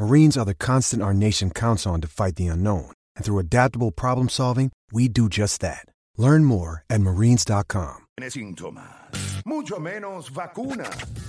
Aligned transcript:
Marines 0.00 0.38
are 0.38 0.46
the 0.46 0.54
constant 0.54 1.02
our 1.02 1.12
nation 1.12 1.50
counts 1.50 1.86
on 1.86 2.00
to 2.00 2.08
fight 2.08 2.36
the 2.36 2.46
unknown. 2.46 2.90
And 3.16 3.24
through 3.24 3.38
adaptable 3.38 3.90
problem 3.90 4.30
solving, 4.30 4.72
we 4.90 5.08
do 5.08 5.28
just 5.28 5.60
that. 5.60 5.84
Learn 6.16 6.46
more 6.46 6.84
at 6.88 7.02
marines.com. 7.02 8.06
Mucho 9.44 9.78
menos 9.78 10.30
vacuna. 10.30 10.88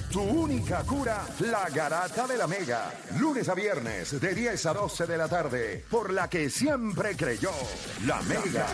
Tu 0.09 0.21
única 0.21 0.85
cura, 0.85 1.19
la 1.41 1.69
garata 1.69 2.27
de 2.27 2.37
la 2.37 2.47
mega. 2.47 2.93
Lunes 3.19 3.49
a 3.49 3.55
viernes, 3.55 4.19
de 4.19 4.33
10 4.33 4.65
a 4.65 4.73
12 4.73 5.05
de 5.05 5.17
la 5.17 5.27
tarde, 5.27 5.83
por 5.89 6.09
la 6.13 6.29
que 6.29 6.49
siempre 6.49 7.15
creyó, 7.17 7.51
la 8.05 8.21
mega. 8.21 8.67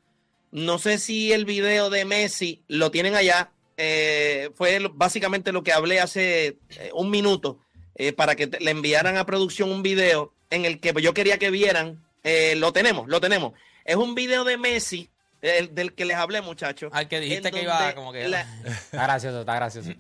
No 0.51 0.77
sé 0.79 0.97
si 0.99 1.33
el 1.33 1.43
video 1.45 1.89
de 1.89 2.05
Messi 2.05 2.61
lo 2.67 2.91
tienen 2.91 3.15
allá. 3.15 3.51
Eh, 3.75 4.51
fue 4.55 4.79
básicamente 4.93 5.51
lo 5.51 5.63
que 5.63 5.73
hablé 5.73 5.99
hace 5.99 6.57
eh, 6.69 6.91
un 6.93 7.09
minuto 7.11 7.59
eh, 7.95 8.13
para 8.13 8.35
que 8.35 8.47
le 8.47 8.71
enviaran 8.71 9.17
a 9.17 9.25
producción 9.25 9.69
un 9.71 9.83
video 9.83 10.33
en 10.49 10.63
el 10.65 10.79
que 10.79 10.93
yo 11.01 11.13
quería 11.13 11.37
que 11.37 11.51
vieran. 11.51 12.03
Eh, 12.23 12.55
lo 12.57 12.71
tenemos, 12.71 13.07
lo 13.09 13.19
tenemos. 13.19 13.51
Es 13.83 13.97
un 13.97 14.15
video 14.15 14.45
de 14.45 14.55
Messi, 14.57 15.09
el 15.41 15.75
del 15.75 15.93
que 15.93 16.05
les 16.05 16.15
hablé, 16.17 16.39
muchachos. 16.41 16.89
Al 16.93 17.07
que 17.09 17.19
dijiste 17.19 17.51
que 17.51 17.63
iba 17.63 17.93
como 17.95 18.13
que... 18.13 18.27
la- 18.29 18.41
Está 18.65 19.03
gracioso, 19.03 19.41
está 19.41 19.55
gracioso. 19.55 19.91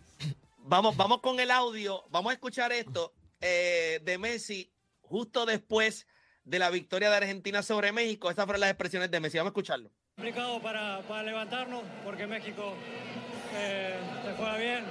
Vamos, 0.69 0.97
vamos 0.97 1.21
con 1.21 1.39
el 1.39 1.49
audio. 1.49 2.03
Vamos 2.09 2.31
a 2.31 2.33
escuchar 2.33 2.73
esto 2.73 3.13
eh, 3.39 4.01
de 4.03 4.17
Messi 4.17 4.69
justo 4.99 5.45
después 5.45 6.05
de 6.43 6.59
la 6.59 6.69
victoria 6.69 7.09
de 7.09 7.15
Argentina 7.15 7.63
sobre 7.63 7.93
México. 7.93 8.29
Estas 8.29 8.43
fueron 8.43 8.59
las 8.59 8.71
expresiones 8.71 9.09
de 9.09 9.21
Messi. 9.21 9.37
Vamos 9.37 9.51
a 9.51 9.53
escucharlo. 9.53 9.89
complicado 10.17 10.61
para, 10.61 10.99
para 11.07 11.23
levantarnos 11.23 11.83
porque 12.03 12.27
México 12.27 12.73
eh, 13.55 13.95
te 14.25 14.33
juega 14.33 14.57
bien, 14.57 14.83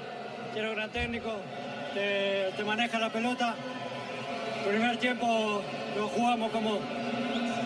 tiene 0.55 0.71
un 0.71 0.77
gran 0.77 0.91
técnico, 0.93 1.37
te, 1.93 2.53
te 2.57 2.65
maneja 2.65 2.99
la 2.99 3.13
pelota. 3.13 3.55
El 4.65 4.71
primer 4.71 4.97
tiempo 4.97 5.63
lo 5.95 6.09
jugamos 6.09 6.53
como, 6.53 6.81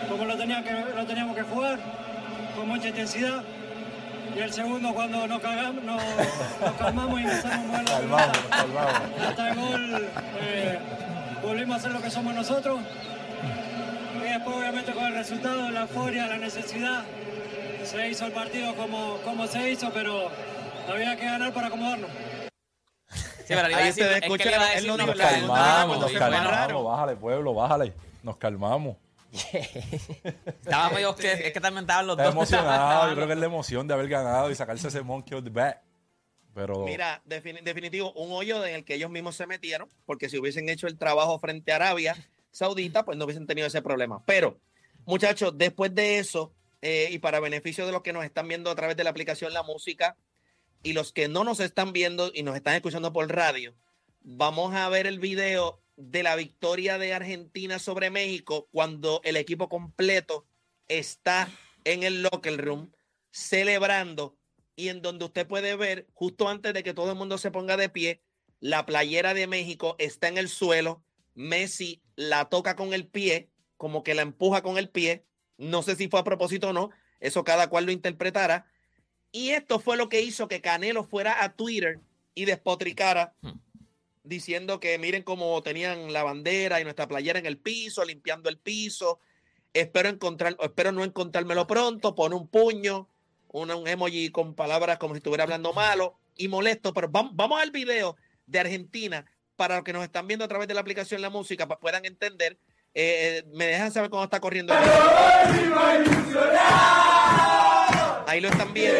como 0.09 0.25
lo 0.25 0.37
teníamos 0.37 1.35
que 1.35 1.43
jugar, 1.43 1.79
con 2.57 2.67
mucha 2.67 2.89
intensidad. 2.89 3.41
Y 4.35 4.39
el 4.39 4.53
segundo 4.53 4.93
cuando 4.93 5.27
nos, 5.27 5.39
cagamos, 5.41 5.83
nos, 5.83 6.01
nos 6.61 6.71
calmamos 6.77 7.19
y 7.19 7.23
empezamos 7.23 7.55
a 7.55 7.67
mover 7.67 7.89
la 7.89 7.97
pelota. 7.99 8.31
Y 9.19 9.23
hasta 9.25 9.49
el 9.49 9.55
gol 9.55 10.09
eh, 10.41 10.79
volvimos 11.43 11.75
a 11.75 11.79
hacer 11.79 11.91
lo 11.91 12.01
que 12.01 12.09
somos 12.09 12.33
nosotros. 12.33 12.79
Y 14.15 14.23
después 14.23 14.55
obviamente 14.55 14.93
con 14.93 15.03
el 15.05 15.13
resultado, 15.15 15.69
la 15.71 15.81
euforia, 15.81 16.27
la 16.27 16.37
necesidad, 16.37 17.03
se 17.83 18.09
hizo 18.09 18.25
el 18.25 18.31
partido 18.31 18.75
como, 18.75 19.17
como 19.25 19.47
se 19.47 19.71
hizo, 19.71 19.91
pero 19.91 20.29
había 20.91 21.17
que 21.17 21.25
ganar 21.25 21.51
para 21.53 21.67
acomodarnos. 21.67 22.09
Sí, 23.09 23.55
pero 23.57 23.65
Ahí 23.65 23.89
ustedes 23.89 23.89
es 23.89 23.95
que 23.95 24.03
le 24.03 24.17
escuchan 24.19 24.51
la 24.51 24.59
cosa. 24.59 24.79
segunda 24.79 25.13
calmamos, 25.15 25.99
nos 25.99 26.11
calmamos, 26.13 26.85
bájale, 26.85 27.15
pueblo, 27.17 27.53
bájale. 27.53 27.93
Nos 28.23 28.37
calmamos. 28.37 28.95
Estaba 30.61 30.89
medio 30.89 31.15
que 31.15 31.31
es 31.31 31.53
que 31.53 31.61
también 31.61 31.83
estaban 31.83 32.07
los 32.07 32.15
Está 32.17 32.25
dos. 32.25 32.33
emocionado, 32.35 33.09
yo 33.09 33.15
creo 33.15 33.27
que 33.27 33.33
es 33.33 33.39
la 33.39 33.45
emoción 33.45 33.87
de 33.87 33.93
haber 33.93 34.09
ganado 34.09 34.51
y 34.51 34.55
sacarse 34.55 34.87
ese 34.87 35.01
monkey 35.01 35.37
of 35.37 35.43
the 35.43 35.49
back. 35.49 35.81
Pero 36.53 36.83
Mira, 36.85 37.21
defini- 37.25 37.61
definitivo, 37.63 38.11
un 38.13 38.31
hoyo 38.33 38.65
en 38.65 38.75
el 38.75 38.83
que 38.83 38.95
ellos 38.95 39.09
mismos 39.09 39.35
se 39.35 39.47
metieron, 39.47 39.89
porque 40.05 40.27
si 40.27 40.37
hubiesen 40.37 40.67
hecho 40.67 40.87
el 40.87 40.97
trabajo 40.97 41.39
frente 41.39 41.71
a 41.71 41.77
Arabia 41.77 42.15
Saudita, 42.51 43.05
pues 43.05 43.17
no 43.17 43.23
hubiesen 43.25 43.47
tenido 43.47 43.67
ese 43.67 43.81
problema. 43.81 44.21
Pero, 44.25 44.57
muchachos, 45.05 45.57
después 45.57 45.95
de 45.95 46.17
eso, 46.19 46.53
eh, 46.81 47.07
y 47.11 47.19
para 47.19 47.39
beneficio 47.39 47.85
de 47.85 47.93
los 47.93 48.01
que 48.01 48.11
nos 48.11 48.25
están 48.25 48.49
viendo 48.49 48.69
a 48.69 48.75
través 48.75 48.97
de 48.97 49.05
la 49.05 49.11
aplicación 49.11 49.53
La 49.53 49.63
Música 49.63 50.17
y 50.83 50.91
los 50.91 51.13
que 51.13 51.29
no 51.29 51.45
nos 51.45 51.61
están 51.61 51.93
viendo 51.93 52.31
y 52.33 52.43
nos 52.43 52.55
están 52.57 52.73
escuchando 52.75 53.13
por 53.13 53.33
radio, 53.33 53.73
vamos 54.19 54.75
a 54.75 54.89
ver 54.89 55.07
el 55.07 55.19
video 55.19 55.79
de 56.09 56.23
la 56.23 56.35
victoria 56.35 56.97
de 56.97 57.13
Argentina 57.13 57.79
sobre 57.79 58.09
México 58.09 58.67
cuando 58.71 59.21
el 59.23 59.37
equipo 59.37 59.69
completo 59.69 60.45
está 60.87 61.49
en 61.83 62.03
el 62.03 62.23
locker 62.23 62.63
room 62.63 62.91
celebrando 63.31 64.35
y 64.75 64.89
en 64.89 65.01
donde 65.01 65.25
usted 65.25 65.47
puede 65.47 65.75
ver 65.75 66.07
justo 66.13 66.49
antes 66.49 66.73
de 66.73 66.83
que 66.83 66.93
todo 66.93 67.11
el 67.11 67.17
mundo 67.17 67.37
se 67.37 67.51
ponga 67.51 67.77
de 67.77 67.89
pie, 67.89 68.21
la 68.59 68.85
playera 68.85 69.33
de 69.33 69.47
México 69.47 69.95
está 69.99 70.27
en 70.27 70.37
el 70.37 70.49
suelo, 70.49 71.03
Messi 71.33 72.01
la 72.15 72.45
toca 72.45 72.75
con 72.75 72.93
el 72.93 73.07
pie, 73.07 73.49
como 73.77 74.03
que 74.03 74.15
la 74.15 74.21
empuja 74.21 74.61
con 74.61 74.77
el 74.77 74.89
pie, 74.89 75.25
no 75.57 75.83
sé 75.83 75.95
si 75.95 76.07
fue 76.07 76.19
a 76.19 76.23
propósito 76.23 76.69
o 76.69 76.73
no, 76.73 76.89
eso 77.19 77.43
cada 77.43 77.69
cual 77.69 77.85
lo 77.85 77.91
interpretara, 77.91 78.65
y 79.31 79.49
esto 79.49 79.79
fue 79.79 79.97
lo 79.97 80.09
que 80.09 80.21
hizo 80.21 80.47
que 80.47 80.61
Canelo 80.61 81.03
fuera 81.03 81.43
a 81.43 81.55
Twitter 81.55 81.99
y 82.33 82.45
despotricara 82.45 83.35
Hmm. 83.41 83.70
Diciendo 84.23 84.79
que 84.79 84.97
miren 84.97 85.23
cómo 85.23 85.61
tenían 85.61 86.13
la 86.13 86.23
bandera 86.23 86.79
y 86.79 86.83
nuestra 86.83 87.07
playera 87.07 87.39
en 87.39 87.45
el 87.45 87.57
piso, 87.57 88.05
limpiando 88.05 88.49
el 88.49 88.57
piso. 88.57 89.19
Espero 89.73 90.09
encontrar, 90.09 90.55
espero 90.59 90.91
no 90.91 91.03
encontrármelo 91.03 91.67
pronto. 91.67 92.15
Pone 92.15 92.35
un 92.35 92.47
puño, 92.47 93.07
un, 93.49 93.87
emoji 93.87 94.29
con 94.29 94.53
palabras 94.53 94.97
como 94.97 95.13
si 95.13 95.19
estuviera 95.19 95.43
hablando 95.43 95.73
malo 95.73 96.15
y 96.35 96.47
molesto. 96.47 96.93
Pero 96.93 97.09
vamos, 97.09 97.31
vamos 97.35 97.61
al 97.61 97.71
video 97.71 98.17
de 98.45 98.59
Argentina 98.59 99.25
para 99.55 99.75
los 99.75 99.83
que 99.83 99.93
nos 99.93 100.03
están 100.03 100.27
viendo 100.27 100.45
a 100.45 100.47
través 100.47 100.67
de 100.67 100.73
la 100.73 100.81
aplicación 100.81 101.21
La 101.21 101.29
Música 101.29 101.67
para 101.67 101.79
puedan 101.79 102.05
entender. 102.05 102.57
Eh, 102.93 103.43
me 103.53 103.67
dejan 103.67 103.91
saber 103.91 104.09
cómo 104.09 104.23
está 104.23 104.39
corriendo. 104.39 104.73
Ahí 108.27 108.41
lo 108.41 108.49
están 108.49 108.73
viendo. 108.73 108.99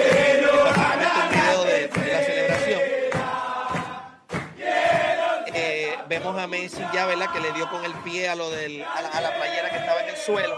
Vemos 6.31 6.45
a 6.45 6.47
Messi 6.47 6.81
ya, 6.93 7.05
¿verdad? 7.07 7.33
Que 7.33 7.41
le 7.41 7.51
dio 7.51 7.69
con 7.69 7.83
el 7.83 7.93
pie 8.05 8.29
a, 8.29 8.35
lo 8.35 8.49
del, 8.49 8.83
a, 8.83 9.01
la, 9.01 9.09
a 9.09 9.19
la 9.19 9.35
playera 9.35 9.69
que 9.69 9.75
estaba 9.75 10.01
en 10.01 10.11
el 10.11 10.15
suelo. 10.15 10.57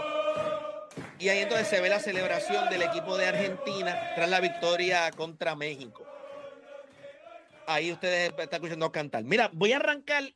Y 1.18 1.30
ahí 1.30 1.40
entonces 1.40 1.66
se 1.66 1.80
ve 1.80 1.88
la 1.88 1.98
celebración 1.98 2.70
del 2.70 2.82
equipo 2.82 3.16
de 3.16 3.26
Argentina 3.26 4.12
tras 4.14 4.30
la 4.30 4.38
victoria 4.38 5.10
contra 5.10 5.56
México. 5.56 6.06
Ahí 7.66 7.90
ustedes 7.90 8.32
están 8.38 8.50
escuchando 8.52 8.92
cantar. 8.92 9.24
Mira, 9.24 9.50
voy 9.52 9.72
a 9.72 9.78
arrancar 9.78 10.32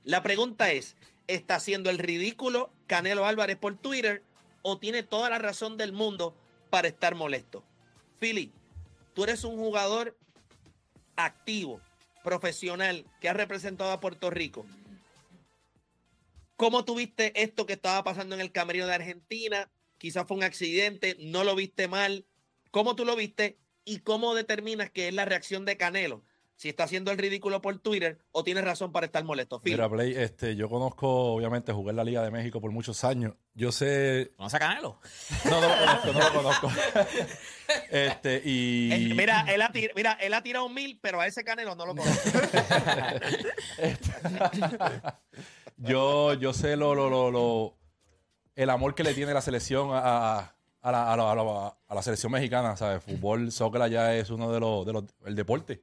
La 0.03 0.25
pregunta 0.25 0.73
es, 0.73 0.97
¿está 1.27 1.57
haciendo 1.57 1.91
el 1.91 1.99
ridículo 1.99 2.71
Canelo 2.87 3.27
Álvarez 3.27 3.57
por 3.57 3.77
Twitter 3.77 4.23
o 4.63 4.79
tiene 4.79 5.03
toda 5.03 5.31
la 5.31 5.39
razón 5.39 5.77
del 5.77 5.93
mundo 5.93 6.37
para 6.71 6.89
estar 6.89 7.15
molesto? 7.15 7.65
Philly, 8.21 8.53
tú 9.15 9.25
eres 9.25 9.45
un 9.45 9.57
jugador 9.57 10.17
activo, 11.17 11.81
profesional, 12.23 13.05
que 13.21 13.29
ha 13.29 13.35
representado 13.35 13.93
a 13.93 14.01
Puerto 14.01 14.31
Rico. 14.31 14.67
¿Cómo 16.57 16.85
tuviste 16.85 17.43
esto 17.43 17.67
que 17.67 17.75
estaba 17.75 18.05
pasando 18.05 18.35
en 18.35 18.41
el 18.41 18.53
camerino 18.53 18.87
de 18.87 18.95
Argentina? 18.95 19.71
Quizás 19.99 20.27
fue 20.27 20.37
un 20.37 20.45
accidente, 20.45 21.17
no 21.19 21.45
lo 21.45 21.55
viste 21.55 21.89
mal. 21.89 22.27
¿Cómo 22.71 22.97
tú 22.97 23.05
lo 23.05 23.17
viste 23.17 23.59
y 23.85 23.99
cómo 24.01 24.35
determinas 24.35 24.91
que 24.91 25.09
es 25.09 25.15
la 25.15 25.25
reacción 25.25 25.65
de 25.65 25.77
Canelo? 25.77 26.25
Si 26.57 26.69
está 26.69 26.85
haciendo 26.85 27.11
el 27.11 27.19
ridículo 27.19 27.61
por 27.61 27.77
Twitter 27.79 28.19
o 28.31 28.45
tiene 28.45 28.63
razón 28.63 28.93
para 28.93 29.07
estar 29.07 29.25
molesto. 29.25 29.61
Phil. 29.61 29.73
Mira, 29.73 29.89
Play, 29.91 30.15
este, 30.17 30.55
yo 30.57 30.69
conozco, 30.69 31.35
obviamente, 31.35 31.73
jugué 31.73 31.91
en 31.91 31.97
la 31.97 32.05
Liga 32.05 32.23
de 32.23 32.31
México 32.31 32.61
por 32.61 32.71
muchos 32.71 33.03
años. 33.05 33.35
Yo 33.55 33.73
sé. 33.73 34.33
¿Conoce 34.37 34.57
a 34.57 34.61
Canelo? 34.61 35.01
No, 35.47 35.61
no 35.61 35.69
lo 35.69 35.77
conozco, 35.77 36.13
no 36.13 36.21
lo 36.21 36.33
conozco. 36.33 36.71
este, 37.91 38.41
y. 38.45 38.93
Eh, 38.93 39.15
mira, 39.17 39.45
él 39.49 39.63
ha 39.63 39.73
tir- 39.73 39.93
mira, 39.97 40.13
él 40.21 40.33
ha 40.33 40.43
tirado 40.43 40.69
mil, 40.69 40.99
pero 41.03 41.21
a 41.21 41.27
ese 41.27 41.43
Canelo 41.45 41.75
no 41.75 41.87
lo 41.87 41.95
conozco. 41.97 42.31
yo, 45.79 46.35
yo 46.35 46.53
sé 46.53 46.77
lo, 46.77 46.95
lo, 46.95 47.11
lo, 47.11 47.31
lo- 47.31 47.77
el 48.55 48.71
amor 48.71 48.95
que 48.95 49.03
le 49.03 49.15
tiene 49.15 49.35
la 49.35 49.41
selección 49.43 49.91
a, 49.93 49.99
a- 50.39 50.55
a 50.83 50.93
la, 50.93 51.13
a 51.13 51.17
la- 51.17 51.33
a 51.33 51.35
la- 51.35 51.77
a 51.89 51.95
la 51.95 52.03
selección 52.03 52.31
mexicana, 52.33 52.77
¿sabes? 52.77 53.03
Fútbol, 53.03 53.51
soccer 53.51 53.83
allá 53.83 54.15
es 54.17 54.31
uno 54.31 54.53
de 54.53 54.61
los, 54.61 54.87
de 54.87 54.93
los 54.93 55.05
el 55.25 55.35
deporte 55.35 55.83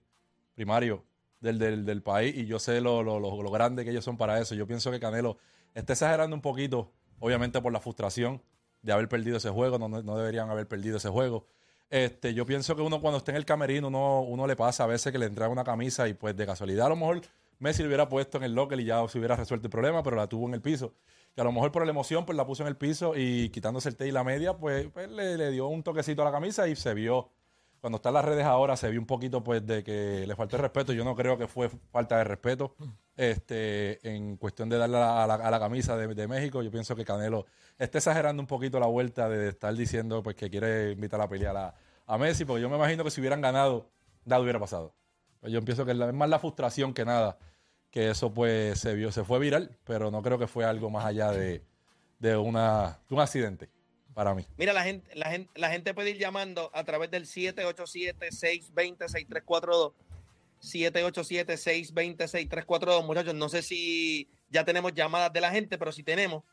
primario 0.53 1.03
del, 1.39 1.57
del, 1.59 1.85
del 1.85 2.01
país 2.01 2.35
y 2.35 2.45
yo 2.45 2.59
sé 2.59 2.81
lo, 2.81 3.03
lo, 3.03 3.19
lo, 3.19 3.51
grande 3.51 3.83
que 3.83 3.91
ellos 3.91 4.05
son 4.05 4.17
para 4.17 4.39
eso. 4.39 4.55
Yo 4.55 4.67
pienso 4.67 4.91
que 4.91 4.99
Canelo 4.99 5.37
está 5.73 5.93
exagerando 5.93 6.35
un 6.35 6.41
poquito, 6.41 6.91
obviamente 7.19 7.61
por 7.61 7.73
la 7.73 7.79
frustración 7.79 8.41
de 8.81 8.93
haber 8.93 9.09
perdido 9.09 9.37
ese 9.37 9.49
juego, 9.49 9.77
no, 9.77 9.87
no 9.87 10.01
no 10.01 10.17
deberían 10.17 10.49
haber 10.49 10.67
perdido 10.67 10.97
ese 10.97 11.09
juego. 11.09 11.47
Este, 11.89 12.33
yo 12.33 12.45
pienso 12.45 12.75
que 12.75 12.81
uno 12.81 13.01
cuando 13.01 13.17
está 13.17 13.31
en 13.31 13.37
el 13.37 13.45
camerino, 13.45 13.89
uno, 13.89 14.21
uno 14.21 14.47
le 14.47 14.55
pasa 14.55 14.85
a 14.85 14.87
veces 14.87 15.11
que 15.11 15.19
le 15.19 15.25
entrega 15.25 15.49
una 15.49 15.63
camisa 15.63 16.07
y 16.07 16.13
pues 16.13 16.35
de 16.37 16.45
casualidad 16.45 16.85
a 16.85 16.89
lo 16.89 16.95
mejor 16.95 17.21
Messi 17.61 17.83
lo 17.83 17.89
hubiera 17.89 18.09
puesto 18.09 18.39
en 18.39 18.43
el 18.43 18.55
locker 18.55 18.79
y 18.79 18.85
ya 18.85 19.07
se 19.07 19.19
hubiera 19.19 19.35
resuelto 19.35 19.67
el 19.67 19.71
problema, 19.71 20.01
pero 20.01 20.15
la 20.15 20.25
tuvo 20.25 20.47
en 20.47 20.55
el 20.55 20.61
piso. 20.61 20.95
Que 21.35 21.41
a 21.41 21.43
lo 21.43 21.51
mejor 21.51 21.71
por 21.71 21.85
la 21.85 21.91
emoción 21.91 22.25
pues 22.25 22.35
la 22.35 22.43
puso 22.43 22.63
en 22.63 22.67
el 22.67 22.75
piso 22.75 23.13
y 23.15 23.49
quitándose 23.49 23.87
el 23.87 23.95
té 23.95 24.07
y 24.07 24.11
la 24.11 24.23
media, 24.23 24.57
pues, 24.57 24.87
pues, 24.91 25.11
le, 25.11 25.37
le 25.37 25.51
dio 25.51 25.67
un 25.67 25.83
toquecito 25.83 26.23
a 26.23 26.25
la 26.25 26.31
camisa 26.31 26.67
y 26.67 26.75
se 26.75 26.95
vio. 26.95 27.29
Cuando 27.81 27.95
está 27.97 28.09
en 28.09 28.13
las 28.13 28.25
redes 28.25 28.45
ahora 28.45 28.77
se 28.77 28.89
vio 28.91 28.99
un 28.99 29.07
poquito 29.07 29.43
pues 29.43 29.65
de 29.65 29.83
que 29.83 30.23
le 30.27 30.35
faltó 30.35 30.55
el 30.55 30.61
respeto. 30.61 30.93
Yo 30.93 31.03
no 31.03 31.15
creo 31.15 31.35
que 31.35 31.47
fue 31.47 31.67
falta 31.91 32.19
de 32.19 32.23
respeto 32.23 32.75
este, 33.17 34.07
en 34.07 34.37
cuestión 34.37 34.69
de 34.69 34.77
darle 34.77 34.97
a 34.97 35.25
la, 35.25 35.33
a 35.33 35.49
la 35.49 35.59
camisa 35.59 35.97
de, 35.97 36.27
México. 36.27 36.61
Yo 36.61 36.69
pienso 36.69 36.95
que 36.95 37.03
Canelo 37.03 37.47
está 37.79 37.97
exagerando 37.97 38.39
un 38.39 38.45
poquito 38.45 38.79
la 38.79 38.85
vuelta 38.85 39.27
de 39.27 39.49
estar 39.49 39.73
diciendo 39.73 40.21
pues 40.21 40.35
que 40.35 40.51
quiere 40.51 40.91
invitar 40.91 41.19
a 41.21 41.27
pelear 41.27 41.57
a, 41.57 41.73
a 42.05 42.17
Messi, 42.19 42.45
porque 42.45 42.61
yo 42.61 42.69
me 42.69 42.75
imagino 42.75 43.03
que 43.03 43.09
si 43.09 43.19
hubieran 43.19 43.41
ganado, 43.41 43.89
nada 44.25 44.43
hubiera 44.43 44.59
pasado. 44.59 44.93
Yo 45.41 45.59
pienso 45.63 45.83
que 45.83 45.93
es 45.93 46.13
más 46.13 46.29
la 46.29 46.37
frustración 46.37 46.93
que 46.93 47.03
nada, 47.03 47.39
que 47.89 48.11
eso 48.11 48.31
pues 48.31 48.79
se 48.79 48.93
vio, 48.93 49.11
se 49.11 49.23
fue 49.23 49.39
viral, 49.39 49.75
pero 49.85 50.11
no 50.11 50.21
creo 50.21 50.37
que 50.37 50.45
fue 50.45 50.65
algo 50.65 50.91
más 50.91 51.03
allá 51.03 51.31
de, 51.31 51.63
de, 52.19 52.37
una, 52.37 52.99
de 53.09 53.15
un 53.15 53.21
accidente 53.21 53.69
para 54.13 54.35
mí. 54.35 54.45
Mira, 54.57 54.73
la 54.73 54.83
gente, 54.83 55.15
la 55.15 55.29
gente, 55.29 55.49
la 55.59 55.69
gente 55.69 55.93
puede 55.93 56.09
ir 56.11 56.17
llamando 56.17 56.69
a 56.73 56.83
través 56.83 57.09
del 57.11 57.25
787-620-6342. 57.25 59.93
787-620-6342. 60.61 63.05
Muchachos, 63.05 63.35
no 63.35 63.49
sé 63.49 63.61
si 63.61 64.29
ya 64.49 64.63
tenemos 64.63 64.93
llamadas 64.93 65.33
de 65.33 65.41
la 65.41 65.51
gente, 65.51 65.77
pero 65.77 65.91
si 65.91 66.03
tenemos, 66.03 66.43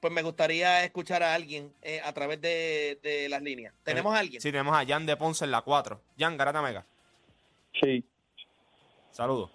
pues 0.00 0.12
me 0.12 0.22
gustaría 0.22 0.84
escuchar 0.84 1.22
a 1.22 1.34
alguien 1.34 1.72
eh, 1.82 2.00
a 2.02 2.12
través 2.12 2.40
de, 2.40 2.98
de 3.02 3.28
las 3.28 3.42
líneas. 3.42 3.74
¿Tenemos 3.82 4.14
a 4.14 4.18
alguien? 4.18 4.40
Sí, 4.40 4.50
tenemos 4.50 4.74
a 4.76 4.86
Jan 4.86 5.06
de 5.06 5.16
Ponce 5.16 5.44
en 5.44 5.50
la 5.50 5.62
4. 5.62 6.00
Jan, 6.18 6.36
Garata 6.36 6.62
Mega. 6.62 6.86
Sí. 7.80 8.04
Saludos. 9.10 9.50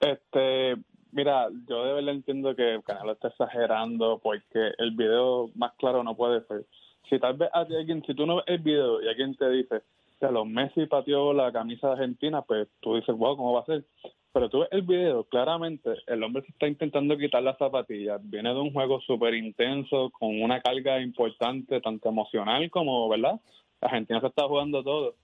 Este, 0.00 0.76
mira, 1.14 1.48
yo 1.68 1.84
de 1.84 1.92
verdad 1.94 2.14
entiendo 2.14 2.54
que 2.54 2.74
el 2.74 2.82
canal 2.82 3.10
está 3.10 3.28
exagerando 3.28 4.20
porque 4.22 4.72
el 4.78 4.90
video 4.90 5.50
más 5.54 5.72
claro 5.78 6.02
no 6.02 6.16
puede 6.16 6.44
ser. 6.46 6.66
Si 7.08 7.18
tal 7.18 7.34
vez 7.34 7.48
alguien, 7.52 8.02
si 8.04 8.14
tú 8.14 8.26
no 8.26 8.36
ves 8.36 8.44
el 8.48 8.58
video 8.58 9.02
y 9.02 9.08
alguien 9.08 9.34
te 9.36 9.48
dice 9.48 9.82
que 10.20 10.26
los 10.26 10.46
Messi 10.46 10.86
pateó 10.86 11.32
la 11.32 11.52
camisa 11.52 11.88
de 11.88 11.92
Argentina, 11.94 12.42
pues 12.42 12.68
tú 12.80 12.96
dices, 12.96 13.16
wow, 13.16 13.36
¿cómo 13.36 13.52
va 13.52 13.60
a 13.60 13.66
ser? 13.66 13.84
Pero 14.32 14.48
tú 14.48 14.60
ves 14.60 14.68
el 14.72 14.82
video, 14.82 15.24
claramente 15.24 15.90
el 16.06 16.22
hombre 16.22 16.42
se 16.42 16.50
está 16.50 16.66
intentando 16.66 17.16
quitar 17.16 17.42
las 17.42 17.56
zapatillas. 17.58 18.20
Viene 18.24 18.52
de 18.52 18.60
un 18.60 18.72
juego 18.72 19.00
súper 19.00 19.34
intenso, 19.34 20.10
con 20.10 20.42
una 20.42 20.60
carga 20.60 21.00
importante, 21.00 21.80
tanto 21.80 22.08
emocional 22.08 22.68
como, 22.70 23.08
¿verdad? 23.08 23.40
Argentina 23.80 24.20
se 24.20 24.26
está 24.26 24.48
jugando 24.48 24.82
todo 24.82 25.14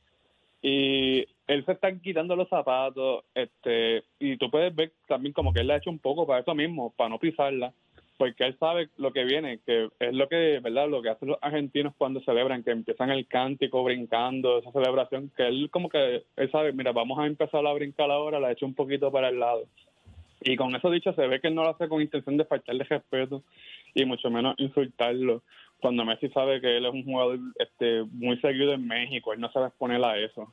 y 0.63 1.27
él 1.47 1.65
se 1.65 1.73
está 1.73 1.93
quitando 1.99 2.37
los 2.37 2.49
zapatos, 2.49 3.25
este, 3.35 4.05
y 4.19 4.37
tú 4.37 4.51
puedes 4.51 4.75
ver 4.75 4.93
también 5.09 5.33
como 5.33 5.53
que 5.53 5.61
él 5.61 5.67
le 5.67 5.75
ha 5.75 5.79
hecho 5.79 5.91
un 5.91 5.99
poco 5.99 6.27
para 6.27 6.41
eso 6.41 6.55
mismo, 6.55 6.93
para 6.97 7.11
no 7.11 7.19
pisarla, 7.19 7.73
porque 8.19 8.45
él 8.45 8.57
sabe 8.59 8.91
lo 8.99 9.13
que 9.13 9.25
viene, 9.25 9.61
que 9.65 9.89
es 9.99 10.13
lo 10.13 10.29
que, 10.29 10.61
¿verdad? 10.63 10.89
Lo 10.89 11.01
que 11.01 11.09
hacen 11.09 11.29
los 11.29 11.39
argentinos 11.41 11.95
cuando 11.97 12.21
celebran, 12.21 12.63
que 12.63 12.71
empiezan 12.71 13.11
el 13.11 13.27
cántico 13.27 13.83
brincando, 13.83 14.59
esa 14.59 14.73
celebración, 14.73 15.33
que 15.35 15.49
él 15.49 15.71
como 15.71 15.89
que, 15.89 16.25
él 16.37 16.51
sabe, 16.51 16.73
mira, 16.75 16.93
vamos 16.93 17.19
a 17.19 17.27
empezar 17.27 17.67
a 17.67 17.73
brincar 17.73 18.11
ahora, 18.11 18.39
la 18.39 18.49
ha 18.49 18.53
hecho 18.53 18.67
un 18.67 18.75
poquito 18.75 19.11
para 19.11 19.31
el 19.31 19.41
lado. 19.41 19.65
Y 20.43 20.57
con 20.57 20.75
eso 20.75 20.91
dicho, 20.91 21.13
se 21.13 21.27
ve 21.27 21.41
que 21.41 21.49
él 21.49 21.55
no 21.55 21.65
lo 21.65 21.71
hace 21.71 21.89
con 21.89 22.01
intención 22.01 22.37
de 22.37 22.45
faltarle 22.45 22.85
respeto 22.85 23.43
y 23.95 24.05
mucho 24.05 24.31
menos 24.31 24.55
insultarlo. 24.59 25.43
Cuando 25.81 26.05
Messi 26.05 26.29
sabe 26.31 26.61
que 26.61 26.77
él 26.77 26.87
es 26.87 26.93
un 26.93 27.05
jugador 27.05 27.39
este, 27.59 28.05
muy 28.13 28.39
seguido 28.41 28.73
en 28.73 28.87
México, 28.87 29.33
él 29.33 29.41
no 29.41 29.51
se 29.51 29.59
va 29.59 29.67
a 29.67 29.69
exponer 29.69 30.03
a 30.05 30.19
eso. 30.19 30.53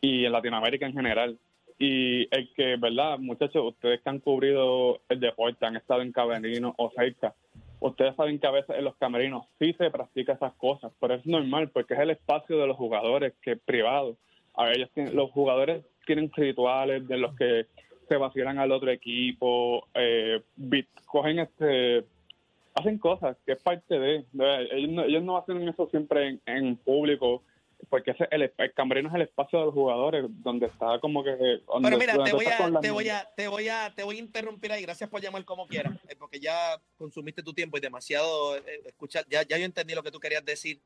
Y 0.00 0.24
en 0.24 0.32
Latinoamérica 0.32 0.86
en 0.86 0.92
general. 0.92 1.38
Y 1.78 2.28
el 2.34 2.52
que, 2.54 2.76
¿verdad? 2.76 3.18
Muchachos, 3.18 3.64
ustedes 3.64 4.00
que 4.00 4.10
han 4.10 4.20
cubrido 4.20 5.00
el 5.08 5.20
deporte, 5.20 5.66
han 5.66 5.76
estado 5.76 6.02
en 6.02 6.12
camerinos 6.12 6.74
o 6.76 6.90
cerca, 6.94 7.34
ustedes 7.80 8.14
saben 8.14 8.38
que 8.38 8.46
a 8.46 8.52
veces 8.52 8.76
en 8.76 8.84
los 8.84 8.96
camerinos 8.96 9.44
sí 9.58 9.72
se 9.74 9.90
practica 9.90 10.34
esas 10.34 10.54
cosas, 10.54 10.92
pero 11.00 11.14
es 11.14 11.26
normal 11.26 11.70
porque 11.70 11.94
es 11.94 12.00
el 12.00 12.10
espacio 12.10 12.58
de 12.58 12.66
los 12.66 12.76
jugadores 12.76 13.34
que 13.42 13.52
es 13.52 13.60
privado. 13.60 14.16
A 14.54 14.66
ver, 14.66 14.76
ellos 14.76 14.90
tienen- 14.94 15.16
los 15.16 15.30
jugadores 15.30 15.84
tienen 16.06 16.30
rituales 16.32 17.06
de 17.08 17.16
los 17.18 17.34
que 17.36 17.66
se 18.12 18.18
vacilan 18.18 18.58
al 18.58 18.72
otro 18.72 18.90
equipo, 18.90 19.88
eh, 19.94 20.42
cogen 21.06 21.38
este 21.38 22.04
hacen 22.74 22.98
cosas 22.98 23.36
que 23.44 23.52
es 23.52 23.62
parte 23.62 23.98
de, 23.98 24.24
de- 24.32 24.68
ellos, 24.72 24.90
no, 24.90 25.04
ellos 25.04 25.22
no 25.22 25.36
hacen 25.38 25.68
eso 25.68 25.88
siempre 25.90 26.28
en, 26.28 26.40
en 26.46 26.76
público 26.76 27.42
porque 27.90 28.12
ese, 28.12 28.28
el, 28.30 28.50
el 28.56 28.72
camerino 28.74 29.08
es 29.08 29.14
el 29.16 29.22
espacio 29.22 29.58
de 29.58 29.64
los 29.66 29.74
jugadores 29.74 30.24
donde 30.42 30.66
está 30.66 30.98
como 31.00 31.24
que 31.24 31.30
donde- 31.30 31.62
Pero 31.82 31.98
mira, 31.98 32.12
te 32.24 32.32
voy, 32.32 32.44
a, 32.46 32.80
te, 32.80 32.90
voy 32.90 33.08
a, 33.08 33.30
te, 33.36 33.48
voy 33.48 33.68
a, 33.68 33.92
te 33.94 34.02
voy 34.04 34.16
a 34.16 34.20
interrumpir 34.20 34.72
ahí. 34.72 34.82
Gracias 34.82 35.10
por 35.10 35.20
llamar 35.20 35.44
como 35.44 35.66
quieras, 35.66 35.94
eh, 36.08 36.14
porque 36.18 36.38
ya 36.40 36.80
consumiste 36.96 37.42
tu 37.42 37.52
tiempo 37.52 37.76
y 37.76 37.80
demasiado 37.80 38.56
eh, 38.56 38.62
escuchar. 38.86 39.24
Ya, 39.28 39.42
ya 39.42 39.58
yo 39.58 39.64
entendí 39.64 39.94
lo 39.94 40.02
que 40.02 40.10
tú 40.12 40.20
querías 40.20 40.44
decir. 40.44 40.80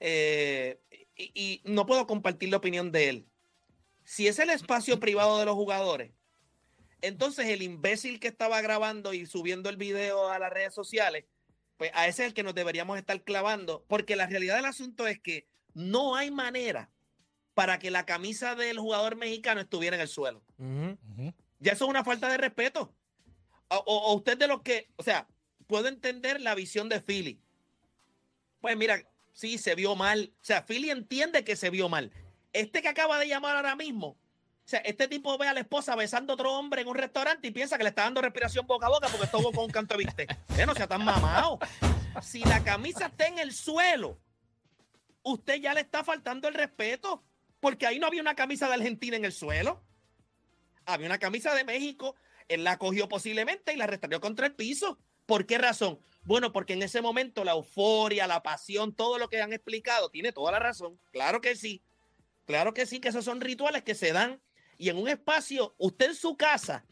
Eh, 0.00 0.78
y, 1.16 1.30
y 1.34 1.60
no 1.64 1.84
puedo 1.86 2.06
compartir 2.06 2.48
la 2.48 2.56
opinión 2.56 2.90
de 2.90 3.08
él. 3.10 3.26
Si 4.04 4.26
es 4.26 4.38
el 4.38 4.48
espacio 4.50 4.98
privado 4.98 5.38
de 5.38 5.44
los 5.44 5.54
jugadores, 5.54 6.10
entonces 7.02 7.46
el 7.46 7.62
imbécil 7.62 8.20
que 8.20 8.28
estaba 8.28 8.60
grabando 8.60 9.12
y 9.14 9.26
subiendo 9.26 9.68
el 9.70 9.76
video 9.76 10.28
a 10.30 10.38
las 10.38 10.52
redes 10.52 10.74
sociales, 10.74 11.24
pues 11.76 11.90
a 11.94 12.06
ese 12.08 12.22
es 12.22 12.28
el 12.28 12.34
que 12.34 12.42
nos 12.42 12.54
deberíamos 12.54 12.98
estar 12.98 13.22
clavando, 13.22 13.84
porque 13.88 14.16
la 14.16 14.26
realidad 14.26 14.56
del 14.56 14.66
asunto 14.66 15.06
es 15.06 15.18
que 15.20 15.46
no 15.74 16.14
hay 16.16 16.30
manera 16.30 16.90
para 17.54 17.78
que 17.78 17.90
la 17.90 18.06
camisa 18.06 18.54
del 18.54 18.78
jugador 18.78 19.16
mexicano 19.16 19.60
estuviera 19.60 19.96
en 19.96 20.02
el 20.02 20.08
suelo. 20.08 20.42
Ya 21.58 21.72
eso 21.72 21.84
es 21.84 21.90
una 21.90 22.04
falta 22.04 22.28
de 22.28 22.36
respeto. 22.38 22.94
O, 23.68 23.76
o- 23.86 24.14
usted 24.14 24.36
de 24.38 24.46
los 24.48 24.62
que, 24.62 24.88
o 24.96 25.02
sea, 25.02 25.28
puedo 25.66 25.88
entender 25.88 26.40
la 26.40 26.54
visión 26.54 26.88
de 26.88 27.00
Philly. 27.00 27.40
Pues 28.60 28.76
mira, 28.76 29.02
sí, 29.32 29.58
se 29.58 29.74
vio 29.74 29.94
mal. 29.96 30.32
O 30.40 30.44
sea, 30.44 30.64
Philly 30.66 30.90
entiende 30.90 31.44
que 31.44 31.56
se 31.56 31.70
vio 31.70 31.88
mal. 31.88 32.12
Este 32.52 32.82
que 32.82 32.88
acaba 32.88 33.18
de 33.18 33.28
llamar 33.28 33.56
ahora 33.56 33.76
mismo, 33.76 34.18
sea, 34.70 34.80
este 34.80 35.08
tipo 35.08 35.36
ve 35.36 35.48
a 35.48 35.54
la 35.54 35.60
esposa 35.60 35.96
besando 35.96 36.32
a 36.32 36.34
otro 36.34 36.52
hombre 36.52 36.82
en 36.82 36.88
un 36.88 36.94
restaurante 36.94 37.48
y 37.48 37.50
piensa 37.50 37.76
que 37.76 37.82
le 37.82 37.88
está 37.90 38.04
dando 38.04 38.22
respiración 38.22 38.66
boca 38.66 38.86
a 38.86 38.90
boca 38.90 39.08
porque 39.08 39.24
estuvo 39.24 39.50
con 39.52 39.64
un 39.64 39.70
canto 39.70 39.96
viste. 39.96 40.28
Eh, 40.56 40.64
no 40.64 40.74
sea 40.74 40.86
tan 40.86 41.04
mamado. 41.04 41.58
Si 42.22 42.44
la 42.44 42.62
camisa 42.62 43.06
está 43.06 43.26
en 43.26 43.38
el 43.38 43.52
suelo, 43.52 44.18
usted 45.22 45.56
ya 45.56 45.74
le 45.74 45.80
está 45.80 46.04
faltando 46.04 46.46
el 46.48 46.54
respeto 46.54 47.24
porque 47.58 47.86
ahí 47.86 47.98
no 47.98 48.06
había 48.06 48.22
una 48.22 48.34
camisa 48.34 48.68
de 48.68 48.74
Argentina 48.74 49.16
en 49.16 49.24
el 49.24 49.32
suelo. 49.32 49.82
Había 50.86 51.06
una 51.06 51.18
camisa 51.18 51.54
de 51.54 51.64
México, 51.64 52.14
él 52.48 52.64
la 52.64 52.78
cogió 52.78 53.08
posiblemente 53.08 53.72
y 53.72 53.76
la 53.76 53.86
restreó 53.86 54.20
contra 54.20 54.46
el 54.46 54.54
piso. 54.54 54.98
¿Por 55.26 55.46
qué 55.46 55.58
razón? 55.58 55.98
Bueno, 56.22 56.52
porque 56.52 56.72
en 56.72 56.82
ese 56.82 57.02
momento 57.02 57.44
la 57.44 57.52
euforia, 57.52 58.26
la 58.26 58.42
pasión, 58.42 58.94
todo 58.94 59.18
lo 59.18 59.28
que 59.28 59.40
han 59.40 59.52
explicado, 59.52 60.10
tiene 60.10 60.32
toda 60.32 60.52
la 60.52 60.58
razón. 60.58 60.98
Claro 61.12 61.40
que 61.40 61.54
sí. 61.54 61.82
Claro 62.46 62.74
que 62.74 62.86
sí, 62.86 63.00
que 63.00 63.08
esos 63.08 63.24
son 63.24 63.40
rituales 63.40 63.82
que 63.82 63.94
se 63.94 64.12
dan. 64.12 64.40
Y 64.80 64.88
en 64.88 64.96
un 64.96 65.08
espacio, 65.08 65.74
usted 65.76 66.06
en 66.06 66.14
su 66.14 66.38
casa, 66.38 66.86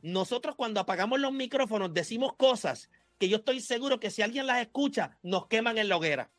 nosotros 0.00 0.56
cuando 0.56 0.80
apagamos 0.80 1.20
los 1.20 1.34
micrófonos 1.34 1.92
decimos 1.92 2.32
cosas 2.34 2.88
que 3.18 3.28
yo 3.28 3.36
estoy 3.36 3.60
seguro 3.60 4.00
que 4.00 4.10
si 4.10 4.22
alguien 4.22 4.46
las 4.46 4.62
escucha, 4.62 5.18
nos 5.22 5.46
queman 5.46 5.76
en 5.76 5.90
la 5.90 5.98
hoguera. 5.98 6.30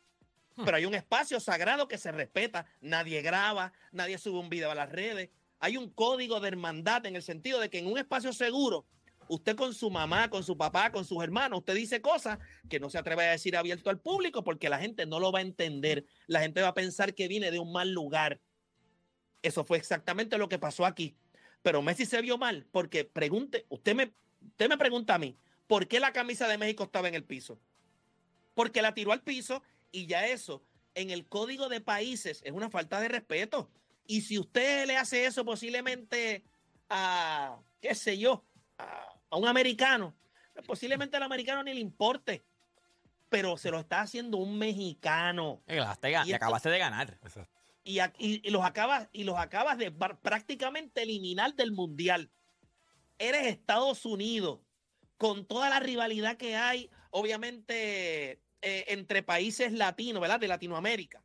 Pero 0.56 0.76
hay 0.76 0.86
un 0.86 0.96
espacio 0.96 1.38
sagrado 1.38 1.86
que 1.86 1.98
se 1.98 2.10
respeta. 2.10 2.66
Nadie 2.80 3.22
graba, 3.22 3.72
nadie 3.92 4.18
sube 4.18 4.40
un 4.40 4.48
video 4.48 4.72
a 4.72 4.74
las 4.74 4.90
redes. 4.90 5.30
Hay 5.60 5.76
un 5.76 5.88
código 5.88 6.40
de 6.40 6.48
hermandad 6.48 7.06
en 7.06 7.14
el 7.14 7.22
sentido 7.22 7.60
de 7.60 7.70
que 7.70 7.78
en 7.78 7.86
un 7.86 7.96
espacio 7.96 8.32
seguro, 8.32 8.84
usted 9.28 9.54
con 9.54 9.74
su 9.74 9.92
mamá, 9.92 10.28
con 10.30 10.42
su 10.42 10.58
papá, 10.58 10.90
con 10.90 11.04
sus 11.04 11.22
hermanos, 11.22 11.60
usted 11.60 11.76
dice 11.76 12.02
cosas 12.02 12.40
que 12.68 12.80
no 12.80 12.90
se 12.90 12.98
atreve 12.98 13.24
a 13.24 13.30
decir 13.30 13.56
abierto 13.56 13.88
al 13.88 14.00
público 14.00 14.42
porque 14.42 14.68
la 14.68 14.80
gente 14.80 15.06
no 15.06 15.20
lo 15.20 15.30
va 15.30 15.38
a 15.38 15.42
entender. 15.42 16.06
La 16.26 16.40
gente 16.40 16.60
va 16.60 16.68
a 16.68 16.74
pensar 16.74 17.14
que 17.14 17.28
viene 17.28 17.52
de 17.52 17.60
un 17.60 17.70
mal 17.70 17.92
lugar. 17.92 18.40
Eso 19.42 19.64
fue 19.64 19.78
exactamente 19.78 20.38
lo 20.38 20.48
que 20.48 20.58
pasó 20.58 20.84
aquí. 20.84 21.16
Pero 21.62 21.82
Messi 21.82 22.06
se 22.06 22.20
vio 22.20 22.38
mal 22.38 22.66
porque 22.70 23.04
pregunte, 23.04 23.66
usted 23.68 23.94
me, 23.94 24.12
usted 24.40 24.68
me 24.68 24.78
pregunta 24.78 25.14
a 25.14 25.18
mí, 25.18 25.36
¿por 25.66 25.88
qué 25.88 26.00
la 26.00 26.12
camisa 26.12 26.48
de 26.48 26.58
México 26.58 26.84
estaba 26.84 27.08
en 27.08 27.14
el 27.14 27.24
piso? 27.24 27.58
Porque 28.54 28.82
la 28.82 28.94
tiró 28.94 29.12
al 29.12 29.22
piso 29.22 29.62
y 29.90 30.06
ya 30.06 30.26
eso, 30.26 30.62
en 30.94 31.10
el 31.10 31.26
código 31.26 31.68
de 31.68 31.80
países, 31.80 32.40
es 32.44 32.52
una 32.52 32.70
falta 32.70 33.00
de 33.00 33.08
respeto. 33.08 33.70
Y 34.06 34.22
si 34.22 34.38
usted 34.38 34.86
le 34.86 34.96
hace 34.96 35.26
eso 35.26 35.44
posiblemente 35.44 36.44
a, 36.88 37.58
qué 37.80 37.94
sé 37.94 38.18
yo, 38.18 38.44
a, 38.78 39.04
a 39.30 39.36
un 39.36 39.46
americano, 39.46 40.14
pues 40.54 40.66
posiblemente 40.66 41.16
al 41.16 41.22
americano 41.22 41.62
ni 41.62 41.74
le 41.74 41.80
importe, 41.80 42.44
pero 43.28 43.56
se 43.56 43.70
lo 43.70 43.78
está 43.78 44.00
haciendo 44.00 44.38
un 44.38 44.58
mexicano. 44.58 45.62
Y 46.28 46.32
acabaste 46.32 46.70
de 46.70 46.78
ganar. 46.78 47.18
Y, 47.88 48.50
los 48.50 48.64
acabas 48.64 49.08
y 49.12 49.24
los 49.24 49.38
acabas 49.38 49.78
de 49.78 49.90
prácticamente 49.90 51.02
eliminar 51.02 51.54
del 51.54 51.72
mundial. 51.72 52.30
Eres 53.18 53.46
Estados 53.46 54.04
Unidos 54.04 54.60
con 55.16 55.46
toda 55.46 55.70
la 55.70 55.80
rivalidad 55.80 56.36
que 56.36 56.54
hay, 56.54 56.90
obviamente 57.10 58.42
eh, 58.60 58.84
entre 58.88 59.22
países 59.22 59.72
latinos, 59.72 60.20
¿verdad? 60.20 60.38
De 60.38 60.48
Latinoamérica. 60.48 61.24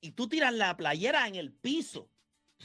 Y 0.00 0.12
tú 0.12 0.28
tiras 0.28 0.52
la 0.52 0.76
playera 0.76 1.26
en 1.26 1.36
el 1.36 1.52
piso. 1.52 2.10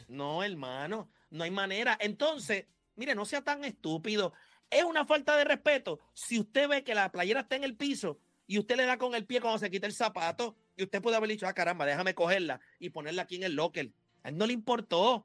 No, 0.07 0.43
hermano, 0.43 1.09
no 1.29 1.45
hay 1.45 1.51
manera. 1.51 1.97
Entonces, 2.01 2.67
mire, 2.95 3.15
no 3.15 3.25
sea 3.25 3.41
tan 3.41 3.63
estúpido. 3.63 4.33
Es 4.69 4.83
una 4.83 5.05
falta 5.05 5.37
de 5.37 5.45
respeto 5.45 5.99
si 6.13 6.39
usted 6.39 6.67
ve 6.67 6.83
que 6.83 6.93
la 6.93 7.11
playera 7.11 7.41
está 7.41 7.55
en 7.55 7.63
el 7.63 7.77
piso 7.77 8.19
y 8.47 8.59
usted 8.59 8.75
le 8.75 8.85
da 8.85 8.97
con 8.97 9.15
el 9.15 9.25
pie 9.25 9.39
cuando 9.39 9.59
se 9.59 9.71
quita 9.71 9.87
el 9.87 9.93
zapato 9.93 10.55
y 10.75 10.83
usted 10.83 11.01
puede 11.01 11.17
haber 11.17 11.29
dicho, 11.29 11.47
ah, 11.47 11.53
caramba, 11.53 11.85
déjame 11.85 12.13
cogerla 12.15 12.59
y 12.79 12.89
ponerla 12.89 13.23
aquí 13.23 13.35
en 13.35 13.43
el 13.43 13.55
locker. 13.55 13.89
A 14.23 14.29
él 14.29 14.37
no 14.37 14.45
le 14.47 14.53
importó. 14.53 15.23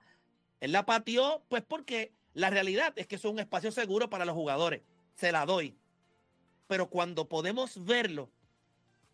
Él 0.60 0.72
la 0.72 0.84
pateó, 0.86 1.42
pues 1.48 1.62
porque 1.66 2.12
la 2.34 2.50
realidad 2.50 2.92
es 2.96 3.06
que 3.06 3.16
es 3.16 3.24
un 3.24 3.38
espacio 3.38 3.70
seguro 3.72 4.10
para 4.10 4.24
los 4.24 4.34
jugadores. 4.34 4.82
Se 5.14 5.32
la 5.32 5.46
doy. 5.46 5.76
Pero 6.66 6.90
cuando 6.90 7.28
podemos 7.28 7.84
verlo, 7.84 8.30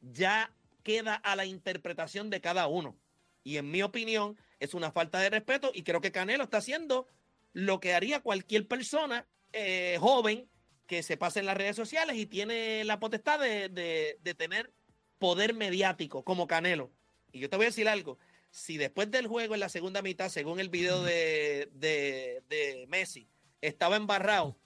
ya 0.00 0.50
queda 0.82 1.14
a 1.14 1.36
la 1.36 1.46
interpretación 1.46 2.30
de 2.30 2.40
cada 2.40 2.66
uno. 2.66 2.96
Y 3.42 3.58
en 3.58 3.70
mi 3.70 3.82
opinión, 3.82 4.36
es 4.60 4.74
una 4.74 4.90
falta 4.90 5.18
de 5.18 5.30
respeto 5.30 5.70
y 5.74 5.82
creo 5.82 6.00
que 6.00 6.12
Canelo 6.12 6.44
está 6.44 6.58
haciendo 6.58 7.06
lo 7.52 7.78
que 7.80 7.94
haría 7.94 8.20
cualquier 8.20 8.66
persona 8.66 9.26
eh, 9.52 9.98
joven 10.00 10.48
que 10.86 11.02
se 11.02 11.16
pase 11.16 11.40
en 11.40 11.46
las 11.46 11.56
redes 11.56 11.76
sociales 11.76 12.16
y 12.16 12.26
tiene 12.26 12.84
la 12.84 12.98
potestad 12.98 13.38
de, 13.40 13.68
de- 13.68 14.18
de 14.22 14.34
tener 14.34 14.72
poder 15.18 15.54
mediático 15.54 16.24
como 16.24 16.46
Canelo. 16.46 16.90
Y 17.32 17.40
yo 17.40 17.50
te 17.50 17.56
voy 17.56 17.66
a 17.66 17.68
decir 17.68 17.88
algo. 17.88 18.18
Si 18.50 18.76
después 18.76 19.10
del 19.10 19.26
juego 19.26 19.54
en 19.54 19.60
la 19.60 19.68
segunda 19.68 20.00
mitad, 20.02 20.28
según 20.28 20.60
el 20.60 20.68
video 20.68 21.02
de, 21.02 21.68
de- 21.74 22.86
Messi, 22.88 23.26
estaba 23.60 23.96
embarrado, 23.96 24.56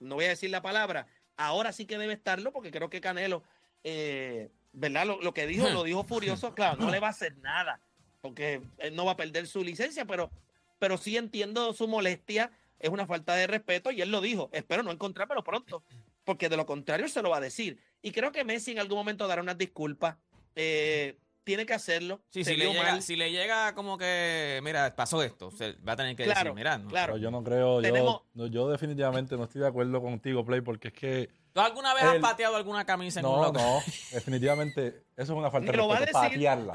no 0.00 0.16
voy 0.16 0.26
a 0.26 0.30
decir 0.30 0.50
la 0.50 0.60
palabra, 0.60 1.06
ahora 1.36 1.72
sí 1.72 1.86
que 1.86 1.96
debe 1.96 2.12
estarlo 2.12 2.52
porque 2.52 2.70
creo 2.70 2.90
que 2.90 3.00
Canelo, 3.00 3.42
eh, 3.84 4.50
¿verdad? 4.72 5.06
Lo, 5.06 5.20
lo 5.22 5.32
que 5.32 5.46
dijo, 5.46 5.68
lo 5.70 5.84
dijo 5.84 6.04
furioso, 6.04 6.54
claro, 6.54 6.76
no 6.78 6.90
le 6.90 7.00
va 7.00 7.06
a 7.06 7.10
hacer 7.10 7.36
nada 7.38 7.80
porque 8.20 8.60
él 8.78 8.94
no 8.96 9.04
va 9.06 9.12
a 9.12 9.16
perder 9.16 9.46
su 9.46 9.62
licencia, 9.64 10.04
pero, 10.04 10.30
pero 10.78 10.98
sí 10.98 11.16
entiendo 11.16 11.72
su 11.72 11.86
molestia, 11.88 12.50
es 12.80 12.90
una 12.90 13.06
falta 13.06 13.34
de 13.36 13.46
respeto 13.46 13.90
y 13.92 14.02
él 14.02 14.10
lo 14.10 14.20
dijo, 14.20 14.50
espero 14.52 14.82
no 14.82 14.90
encontrármelo 14.90 15.42
pronto, 15.44 15.82
porque 16.28 16.50
de 16.50 16.58
lo 16.58 16.66
contrario 16.66 17.08
se 17.08 17.22
lo 17.22 17.30
va 17.30 17.38
a 17.38 17.40
decir. 17.40 17.80
Y 18.02 18.10
creo 18.12 18.32
que 18.32 18.44
Messi 18.44 18.72
en 18.72 18.80
algún 18.80 18.98
momento 18.98 19.26
dará 19.26 19.40
unas 19.40 19.56
disculpas, 19.56 20.16
eh, 20.54 21.18
tiene 21.42 21.64
que 21.64 21.72
hacerlo. 21.72 22.20
Sí, 22.28 22.44
se 22.44 22.50
si 22.50 22.56
le, 22.58 22.66
llega, 22.70 22.82
mal. 22.82 23.02
si 23.02 23.16
le 23.16 23.30
llega 23.32 23.74
como 23.74 23.96
que, 23.96 24.60
mira, 24.62 24.94
pasó 24.94 25.22
esto, 25.22 25.50
se 25.50 25.72
va 25.76 25.94
a 25.94 25.96
tener 25.96 26.14
que 26.14 26.24
Claro, 26.24 26.40
decir, 26.50 26.54
mira, 26.54 26.76
no. 26.76 26.90
claro. 26.90 27.14
Pero 27.14 27.22
yo 27.22 27.30
no 27.30 27.42
creo, 27.42 27.76
yo, 27.80 27.80
Tenemos- 27.80 28.20
no, 28.34 28.46
yo 28.48 28.68
definitivamente 28.68 29.38
no 29.38 29.44
estoy 29.44 29.62
de 29.62 29.68
acuerdo 29.68 30.02
contigo, 30.02 30.44
Play, 30.44 30.60
porque 30.60 30.88
es 30.88 30.94
que 30.94 31.30
¿Tú 31.54 31.60
alguna 31.60 31.94
vez 31.94 32.04
has 32.04 32.14
El- 32.16 32.20
pateado 32.20 32.56
alguna 32.56 32.84
camisa 32.84 33.20
en 33.20 33.26
un 33.26 33.32
no, 33.32 33.42
locker? 33.44 33.62
no, 33.62 33.80
definitivamente 34.12 35.04
eso 35.16 35.32
es 35.32 35.38
una 35.38 35.50
falta 35.50 35.72
de 35.72 35.78
lo 35.78 35.88
va 35.88 35.96
a 35.96 36.00
respeto, 36.00 36.20
decir. 36.20 36.34
patearla. 36.36 36.74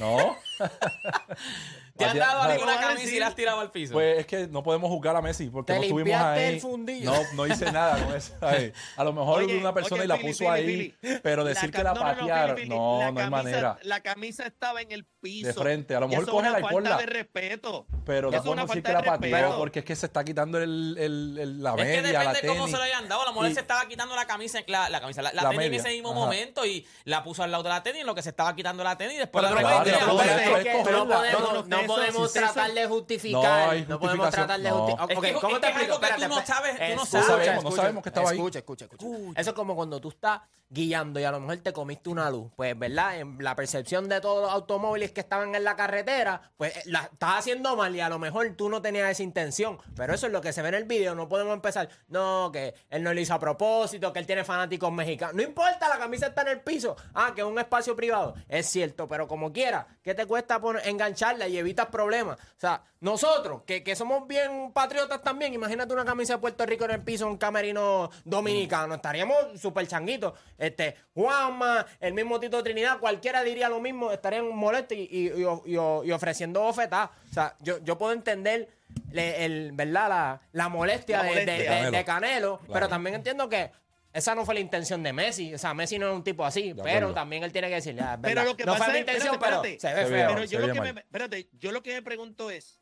No. 0.00 0.36
¿Te 1.96 2.04
han 2.06 2.18
dado 2.18 2.42
alguna 2.42 2.72
Lo 2.72 2.78
va 2.80 2.84
a 2.86 2.88
camisa 2.94 3.14
y 3.14 3.18
la 3.20 3.28
has 3.28 3.36
tirado 3.36 3.60
al 3.60 3.70
piso? 3.70 3.92
Pues 3.92 4.18
es 4.18 4.26
que 4.26 4.48
no 4.48 4.62
podemos 4.64 4.90
juzgar 4.90 5.14
a 5.14 5.22
Messi 5.22 5.48
porque 5.48 5.72
Te 5.72 5.78
no 5.78 5.84
estuvimos 5.84 6.20
ahí. 6.20 6.42
el 6.54 6.60
fundillo. 6.60 7.12
No, 7.12 7.20
no 7.34 7.46
hice 7.46 7.70
nada 7.70 8.04
con 8.04 8.16
eso. 8.16 8.34
A 8.96 9.04
lo 9.04 9.12
mejor 9.12 9.42
Oye, 9.44 9.56
una 9.58 9.72
persona 9.72 9.96
oye, 10.02 10.04
y 10.04 10.08
la 10.08 10.16
Billy, 10.16 10.28
puso 10.28 10.44
Billy, 10.44 10.52
ahí, 10.54 10.66
Billy. 10.66 11.20
pero 11.22 11.44
decir 11.44 11.70
que 11.70 11.82
la 11.84 11.94
no, 11.94 12.00
no, 12.00 12.12
no, 12.12 12.18
patearon, 12.18 12.56
Billy, 12.56 12.68
no, 12.68 12.76
no, 12.76 13.12
la 13.12 13.24
hay 13.24 13.30
manera. 13.30 13.78
La 13.82 14.00
camisa 14.00 14.44
estaba 14.44 14.80
en 14.82 14.90
el 14.90 15.04
piso. 15.20 15.46
De 15.46 15.52
frente, 15.54 15.94
a 15.94 16.00
lo 16.00 16.08
mejor 16.08 16.24
una 16.24 16.32
cógela 16.32 16.58
y 16.58 16.62
falta 16.62 16.74
ponla. 16.74 16.96
de 16.98 17.06
respeto. 17.06 17.86
Pero 18.04 18.30
no 18.30 18.36
es 18.36 18.42
una 18.42 18.44
podemos 18.66 18.68
decir 18.70 18.82
falta 18.82 18.88
que 18.88 18.92
la 19.10 19.18
de 19.18 19.30
pateó 19.30 19.56
porque 19.58 19.78
es 19.78 19.84
que 19.84 19.94
se 19.96 20.06
está 20.06 20.24
quitando 20.24 20.58
el, 20.58 20.96
el- 20.98 21.38
el- 21.38 21.62
la 21.62 21.70
es 21.70 21.76
que 21.76 21.82
media, 22.02 22.24
la 22.24 22.32
depende 22.32 22.48
cómo 22.48 22.64
tenis. 22.64 22.70
se 22.72 22.76
lo 22.76 22.82
hayan 22.82 23.08
dado. 23.08 23.22
A 23.22 23.24
lo 23.26 23.32
mejor 23.34 23.54
se 23.54 23.60
estaba 23.60 23.86
quitando 23.86 24.16
la 24.16 24.26
camisa, 24.26 24.58
la, 24.66 24.88
la 24.90 25.00
camisa, 25.00 25.22
la, 25.22 25.32
la 25.32 25.42
La 25.44 25.50
tenis 25.50 25.58
media, 25.64 25.78
en 25.78 25.86
ese 25.86 25.94
mismo 25.94 26.10
ajá. 26.10 26.18
momento 26.20 26.66
y 26.66 26.84
la 27.04 27.22
puso 27.22 27.42
al 27.44 27.52
lado 27.52 27.62
de 27.62 27.68
la 27.68 27.82
tenis 27.84 28.00
en 28.00 28.06
lo 28.06 28.14
que 28.16 28.22
se 28.22 28.30
estaba 28.30 28.54
quitando 28.56 28.82
la 28.82 28.98
tenis 28.98 29.14
y 29.14 29.18
después 29.18 29.42
la 29.44 29.50
no, 29.50 29.60
la- 29.60 29.82
podemos, 29.82 31.40
No, 31.40 31.52
no, 31.52 31.62
no 31.62 31.83
eso- 31.84 31.94
podemos 31.94 32.32
si 32.32 32.38
tratar 32.38 32.70
eso- 32.70 32.80
de 32.80 32.86
justificar. 32.86 33.64
No 33.66 33.70
hay 33.70 33.82
podemos 33.84 34.30
tratar 34.30 34.60
de 34.60 34.68
no. 34.70 34.76
justificar. 34.78 35.12
Es 35.12 35.18
que- 35.20 35.32
¿cómo 35.40 35.54
es 35.56 35.60
te 35.60 35.66
que 35.66 35.72
es 35.72 35.78
algo 35.78 35.94
explico? 35.94 36.00
que 36.00 36.22
tú 36.24 36.28
no 36.28 36.46
sabes, 36.46 36.72
tú 36.74 36.78
no 36.78 36.84
escucha, 36.86 37.06
sabes. 37.06 37.26
sabemos, 37.26 37.46
no 37.64 37.68
escucha, 37.68 37.76
sabemos 37.82 38.02
que 38.02 38.08
estaba 38.08 38.30
ahí. 38.30 38.36
Escucha, 38.36 38.58
escucha, 38.58 38.84
escucha. 38.86 39.40
Eso 39.40 39.50
es 39.50 39.56
como 39.56 39.74
cuando 39.76 40.00
tú 40.00 40.08
estás 40.10 40.40
guiando 40.70 41.20
y 41.20 41.24
a 41.24 41.30
lo 41.30 41.38
mejor 41.40 41.58
te 41.58 41.72
comiste 41.72 42.08
una 42.10 42.30
luz. 42.30 42.50
Pues, 42.56 42.76
¿verdad? 42.76 43.18
En 43.20 43.36
la 43.40 43.54
percepción 43.54 44.08
de 44.08 44.20
todos 44.20 44.42
los 44.42 44.50
automóviles 44.50 45.12
que 45.12 45.20
estaban 45.20 45.54
en 45.54 45.62
la 45.62 45.76
carretera, 45.76 46.50
pues 46.56 46.76
eh, 46.76 46.82
la 46.86 47.02
estás 47.12 47.38
haciendo 47.38 47.76
mal 47.76 47.94
y 47.94 48.00
a 48.00 48.08
lo 48.08 48.18
mejor 48.18 48.48
tú 48.56 48.68
no 48.68 48.82
tenías 48.82 49.08
esa 49.10 49.22
intención. 49.22 49.78
Pero 49.94 50.14
eso 50.14 50.26
es 50.26 50.32
lo 50.32 50.40
que 50.40 50.52
se 50.52 50.62
ve 50.62 50.68
en 50.68 50.74
el 50.74 50.84
video. 50.84 51.14
No 51.14 51.28
podemos 51.28 51.54
empezar, 51.54 51.88
no, 52.08 52.50
que 52.52 52.74
él 52.90 53.02
no 53.04 53.14
lo 53.14 53.20
hizo 53.20 53.34
a 53.34 53.38
propósito, 53.38 54.12
que 54.12 54.18
él 54.18 54.26
tiene 54.26 54.42
fanáticos 54.42 54.90
mexicanos. 54.90 55.34
No 55.36 55.42
importa, 55.42 55.88
la 55.88 55.98
camisa 55.98 56.26
está 56.28 56.42
en 56.42 56.48
el 56.48 56.60
piso. 56.62 56.96
Ah, 57.14 57.32
que 57.34 57.42
es 57.42 57.46
un 57.46 57.58
espacio 57.58 57.94
privado. 57.94 58.34
Es 58.48 58.66
cierto, 58.66 59.06
pero 59.06 59.28
como 59.28 59.52
quiera, 59.52 59.86
¿qué 60.02 60.14
te 60.14 60.26
cuesta 60.26 60.60
poner- 60.60 60.88
engancharla 60.88 61.46
y 61.46 61.56
evitas 61.74 61.86
problemas? 61.86 62.38
O 62.38 62.60
sea, 62.60 62.82
nosotros, 63.00 63.62
que, 63.66 63.82
que 63.82 63.96
somos 63.96 64.26
bien 64.28 64.70
patriotas 64.72 65.22
también, 65.22 65.52
imagínate 65.52 65.92
una 65.92 66.04
camisa 66.04 66.34
de 66.34 66.38
Puerto 66.38 66.64
Rico 66.64 66.84
en 66.84 66.92
el 66.92 67.00
piso, 67.02 67.26
un 67.26 67.36
camerino 67.36 68.10
dominicano, 68.24 68.94
estaríamos 68.94 69.36
súper 69.60 69.86
changuitos. 69.88 70.34
Este, 70.56 70.94
Juanma, 71.14 71.84
el 72.00 72.14
mismo 72.14 72.38
Tito 72.40 72.62
Trinidad, 72.62 72.98
cualquiera 72.98 73.42
diría 73.42 73.68
lo 73.68 73.80
mismo, 73.80 74.10
estarían 74.12 74.54
molestos 74.54 74.96
y, 74.96 75.08
y- 75.10 75.32
y- 75.66 76.12
ofreciendo 76.12 76.60
bofetadas. 76.60 77.10
O 77.30 77.34
sea, 77.34 77.56
yo, 77.60 77.78
yo 77.82 77.98
puedo 77.98 78.12
entender 78.12 78.68
le- 79.10 79.44
el, 79.44 79.72
¿verdad? 79.72 80.08
La, 80.08 80.40
la 80.52 80.68
molestia, 80.68 81.18
La 81.18 81.22
de- 81.24 81.28
molestia. 81.30 81.54
de, 81.54 81.60
de- 81.60 81.66
Canelo. 81.66 81.90
de 81.90 82.04
Canelo, 82.04 82.56
Claro. 82.58 82.72
pero 82.72 82.88
también 82.88 83.16
entiendo 83.16 83.48
que 83.48 83.70
esa 84.14 84.34
no 84.34 84.44
fue 84.46 84.54
la 84.54 84.60
intención 84.60 85.02
de 85.02 85.12
Messi. 85.12 85.52
O 85.52 85.58
sea, 85.58 85.74
Messi 85.74 85.98
no 85.98 86.08
es 86.08 86.14
un 86.14 86.24
tipo 86.24 86.44
así, 86.46 86.72
De 86.72 86.82
pero 86.82 86.88
acuerdo. 86.96 87.14
también 87.14 87.42
él 87.44 87.52
tiene 87.52 87.68
que 87.68 87.74
decirle, 87.74 88.00
ah, 88.00 88.18
Pero 88.22 88.44
lo 88.44 88.56
que 88.56 88.64
no 88.64 88.72
pasa 88.72 88.84
fue 88.86 88.92
mi 88.94 88.98
es- 89.00 89.02
intención, 89.06 89.34
espérate, 89.34 89.60
pero 89.60 89.74
espérate. 89.74 89.80
se 89.80 89.94
ve 89.94 90.06
Se 90.06 90.10
ve 90.10 90.18
feo. 90.18 90.28
Pero 90.34 90.44
yo 90.44 90.58
lo, 90.66 90.72
que 90.72 90.80
mal. 90.80 90.94
me, 90.94 91.00
espérate, 91.00 91.48
yo 91.58 91.72
lo 91.72 91.82
que 91.82 91.92
me 91.94 92.02
pregunto 92.02 92.50
es, 92.50 92.80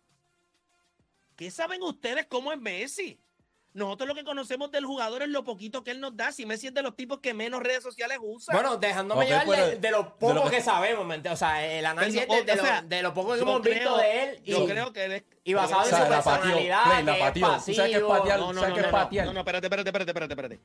¿qué 1.36 1.50
saben 1.50 1.82
ustedes 1.82 2.26
cómo 2.26 2.52
es 2.52 2.60
Messi? 2.60 3.18
Nosotros 3.74 4.06
lo 4.06 4.14
que 4.14 4.22
conocemos 4.22 4.70
del 4.70 4.84
jugador 4.84 5.22
es 5.22 5.30
lo 5.30 5.44
poquito 5.44 5.82
que 5.82 5.92
él 5.92 6.00
nos 6.00 6.14
da. 6.14 6.30
Si 6.30 6.44
Messi 6.44 6.66
es 6.66 6.74
de 6.74 6.82
los 6.82 6.94
tipos 6.94 7.20
que 7.20 7.32
menos 7.32 7.62
redes 7.62 7.82
sociales 7.82 8.18
usa. 8.20 8.52
Bueno, 8.52 8.76
dejándome 8.76 9.22
Ok, 9.22 9.28
llevar 9.30 9.46
pero 9.46 9.66
de, 9.68 9.76
de 9.78 9.90
lo 9.90 10.02
de 10.02 10.10
poco 10.20 10.34
lo 10.34 10.44
que, 10.44 10.56
que- 10.56 10.62
sabemos, 10.62 11.06
¿me 11.06 11.14
entiendes? 11.14 11.40
O 11.40 11.46
sea, 11.46 11.66
el 11.66 11.86
análisis 11.86 12.20
Pero, 12.20 12.34
de, 12.34 12.42
de 12.44 12.52
o 12.52 12.56
lo, 12.56 12.62
sea, 12.62 12.82
de 12.82 13.02
lo 13.02 13.14
poco 13.14 13.32
que 13.32 13.40
hemos 13.40 13.62
visto 13.62 13.80
creo- 13.80 13.96
de 13.96 14.22
él 14.24 14.40
y, 14.44 14.50
yo 14.50 14.66
creo 14.66 14.92
que 14.92 15.04
él 15.06 15.12
es- 15.12 15.24
y 15.44 15.54
basado 15.54 15.80
O 15.80 15.84
en 15.84 15.88
sea, 15.88 16.04
su 16.04 16.10
la 16.10 16.22
personalidad, 16.22 16.84
Play, 16.84 17.04
la 17.04 17.14
que 17.14 17.26
es 17.28 17.32
¿Tú 17.32 17.40
sabes 17.40 17.64
qué 17.64 17.82
es 17.82 17.86
pasivo. 17.92 18.08
patear? 18.10 18.40
No, 18.40 18.52
no, 18.52 18.60
¿Sabes 18.60 18.76
no, 18.76 18.82
es 18.84 18.92
patear? 18.92 19.26
no, 19.26 19.32
no, 19.32 19.38
espérate, 19.40 19.66
espérate, 19.68 19.88
espérate, 19.88 20.10
espérate, 20.10 20.32
espérate. 20.34 20.60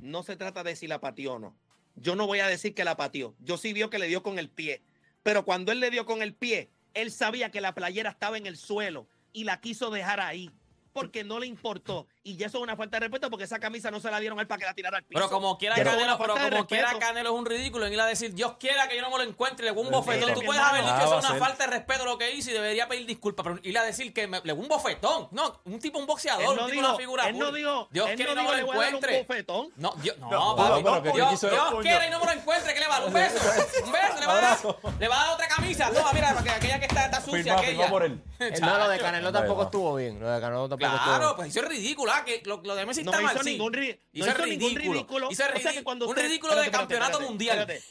No 0.00 0.22
se 0.22 0.36
trata 0.36 0.62
de 0.62 0.76
si 0.76 0.86
la 0.86 1.00
pateó 1.00 1.34
o 1.34 1.38
no. 1.38 1.56
Yo 1.96 2.16
no 2.16 2.26
voy 2.26 2.40
a 2.40 2.46
decir 2.46 2.74
que 2.74 2.84
la 2.84 2.96
pateó. 2.96 3.34
Yo 3.40 3.56
sí 3.56 3.72
vio 3.72 3.90
que 3.90 3.98
le 3.98 4.08
dio 4.08 4.22
con 4.22 4.38
el 4.38 4.48
pie. 4.48 4.82
Pero 5.22 5.44
cuando 5.44 5.72
él 5.72 5.80
le 5.80 5.90
dio 5.90 6.06
con 6.06 6.22
el 6.22 6.34
pie, 6.34 6.70
él 6.94 7.10
sabía 7.10 7.50
que 7.50 7.60
la 7.60 7.74
playera 7.74 8.10
estaba 8.10 8.38
en 8.38 8.46
el 8.46 8.56
suelo 8.56 9.06
y 9.32 9.44
la 9.44 9.60
quiso 9.60 9.90
dejar 9.90 10.20
ahí. 10.20 10.50
Porque 10.92 11.24
no 11.24 11.38
le 11.38 11.46
importó. 11.46 12.06
Y 12.22 12.36
ya 12.36 12.48
eso 12.48 12.58
es 12.58 12.62
una 12.64 12.76
falta 12.76 12.98
de 12.98 13.06
respeto 13.06 13.30
porque 13.30 13.44
esa 13.44 13.58
camisa 13.58 13.90
no 13.90 13.98
se 13.98 14.10
la 14.10 14.20
dieron 14.20 14.38
a 14.38 14.42
él 14.42 14.46
para 14.46 14.58
que 14.58 14.66
la 14.66 14.74
tirara 14.74 14.98
al 14.98 15.04
piso. 15.04 15.18
Pero 15.18 15.30
como 15.30 15.56
quiera 15.56 15.74
Canelo, 15.76 16.18
pero 16.18 16.34
como 16.34 16.66
quiera. 16.66 16.92
Canelo 16.98 17.30
es 17.30 17.34
un 17.34 17.46
ridículo 17.46 17.86
en 17.86 17.94
ir 17.94 18.00
a 18.00 18.04
decir, 18.04 18.34
Dios 18.34 18.56
quiera 18.60 18.88
que 18.88 18.96
yo 18.96 19.00
no 19.02 19.08
me 19.10 19.16
lo 19.16 19.22
encuentre, 19.24 19.64
le 19.64 19.70
hago 19.70 19.80
un 19.80 19.90
bofetón. 19.90 20.34
Tú 20.34 20.42
puedes 20.42 20.60
haber 20.62 20.82
dicho 20.82 20.94
Ah, 20.96 21.02
eso 21.04 21.18
es 21.18 21.24
una 21.30 21.38
falta 21.38 21.64
de 21.64 21.70
respeto 21.70 22.04
lo 22.04 22.18
que 22.18 22.30
hizo 22.32 22.50
y 22.50 22.52
debería 22.52 22.86
pedir 22.88 23.06
disculpas, 23.06 23.44
pero 23.44 23.58
ir 23.62 23.78
a 23.78 23.84
decir 23.84 24.12
que 24.12 24.26
me, 24.26 24.38
le 24.44 24.52
hago 24.52 24.60
un 24.60 24.68
bofetón. 24.68 25.28
No, 25.30 25.60
un 25.64 25.78
tipo, 25.78 25.98
un 25.98 26.06
boxeador, 26.06 26.44
no 26.44 26.50
un 26.50 26.56
tipo, 26.58 26.70
dijo- 26.72 26.88
una 26.88 26.96
figura. 26.98 27.28
él 27.28 27.38
no 27.38 27.52
dijo- 27.52 27.88
Dios 27.90 28.10
quiera 28.16 28.34
no 28.34 28.42
y 28.42 28.44
no 28.44 28.50
me 28.50 28.50
lo 28.50 28.56
"Le 28.58 28.62
voy 28.64 28.76
a 28.76 28.78
dar 28.80 28.88
un 28.90 28.94
encuentre. 28.96 29.22
bofetón". 29.26 29.68
No, 29.76 29.92
Dios, 30.02 30.18
no, 30.18 30.30
No, 30.30 30.56
papi, 30.56 30.82
pero 30.82 31.02
¿qué 31.02 31.12
Dios, 31.12 31.40
quiera 31.80 32.06
y 32.06 32.10
no 32.10 32.20
me 32.20 32.26
lo 32.26 32.32
encuentre, 32.32 32.74
¿qué 32.74 32.80
le 32.80 32.86
va 32.86 32.96
a 32.96 33.00
dar? 33.00 33.08
Un 33.08 33.14
beso. 33.14 33.38
Un 33.86 33.92
beso, 33.92 34.20
le 34.20 34.26
va 34.26 34.32
a 34.36 34.40
dar. 34.42 34.58
Le 34.98 35.08
va 35.08 35.20
a 35.22 35.24
dar 35.24 35.34
otra 35.34 35.48
camisa. 35.48 35.90
Toma, 35.90 36.12
mira, 36.12 36.28
para 36.34 36.42
que 36.44 36.50
aquella 36.50 36.78
que 36.80 36.84
está, 36.86 37.06
está 37.06 37.20
sucia, 37.22 37.54
aquella. 37.54 37.66
firma 37.70 37.88
por 37.88 38.02
él. 38.04 38.22
No, 38.60 38.78
lo 38.78 38.88
de. 38.90 38.98
Canelo 38.98 39.32
tampoco 39.32 39.62
estuvo 39.64 39.94
bien. 39.96 40.20
Lo 40.20 40.28
de 40.30 40.40
Canelo 40.40 40.68
tampoco 40.68 40.92
estuvo 40.94 41.04
Claro, 41.04 41.24
bien. 41.26 41.36
pues 41.36 41.48
hizo 41.56 41.62
ridículo. 41.66 42.09
Ah, 42.12 42.24
que 42.24 42.42
lo, 42.44 42.60
lo 42.64 42.74
de 42.74 42.86
Messi 42.86 43.02
No 43.04 43.12
está 43.12 43.32
hizo 43.34 43.42
sí. 43.44 43.50
ningún 43.52 43.72
ri- 43.72 43.98
no 44.12 44.24
Hizo 44.24 44.26
el 44.26 44.32
hizo 44.36 44.46
ningún 44.46 44.74
ridículo. 44.74 45.28
Hizo 45.30 45.44
el 45.46 45.56
O 45.56 45.58
sea 45.60 45.72
que 45.72 45.78
ridi- 45.78 45.82
cuando 45.84 46.04
un 46.06 46.10
usted- 46.10 46.22
ridículo 46.22 46.54
de 46.54 46.60
espérate, 46.62 46.78
campeonato 46.78 47.10
espérate, 47.12 47.30
mundial. 47.30 47.58
espérate. 47.60 47.84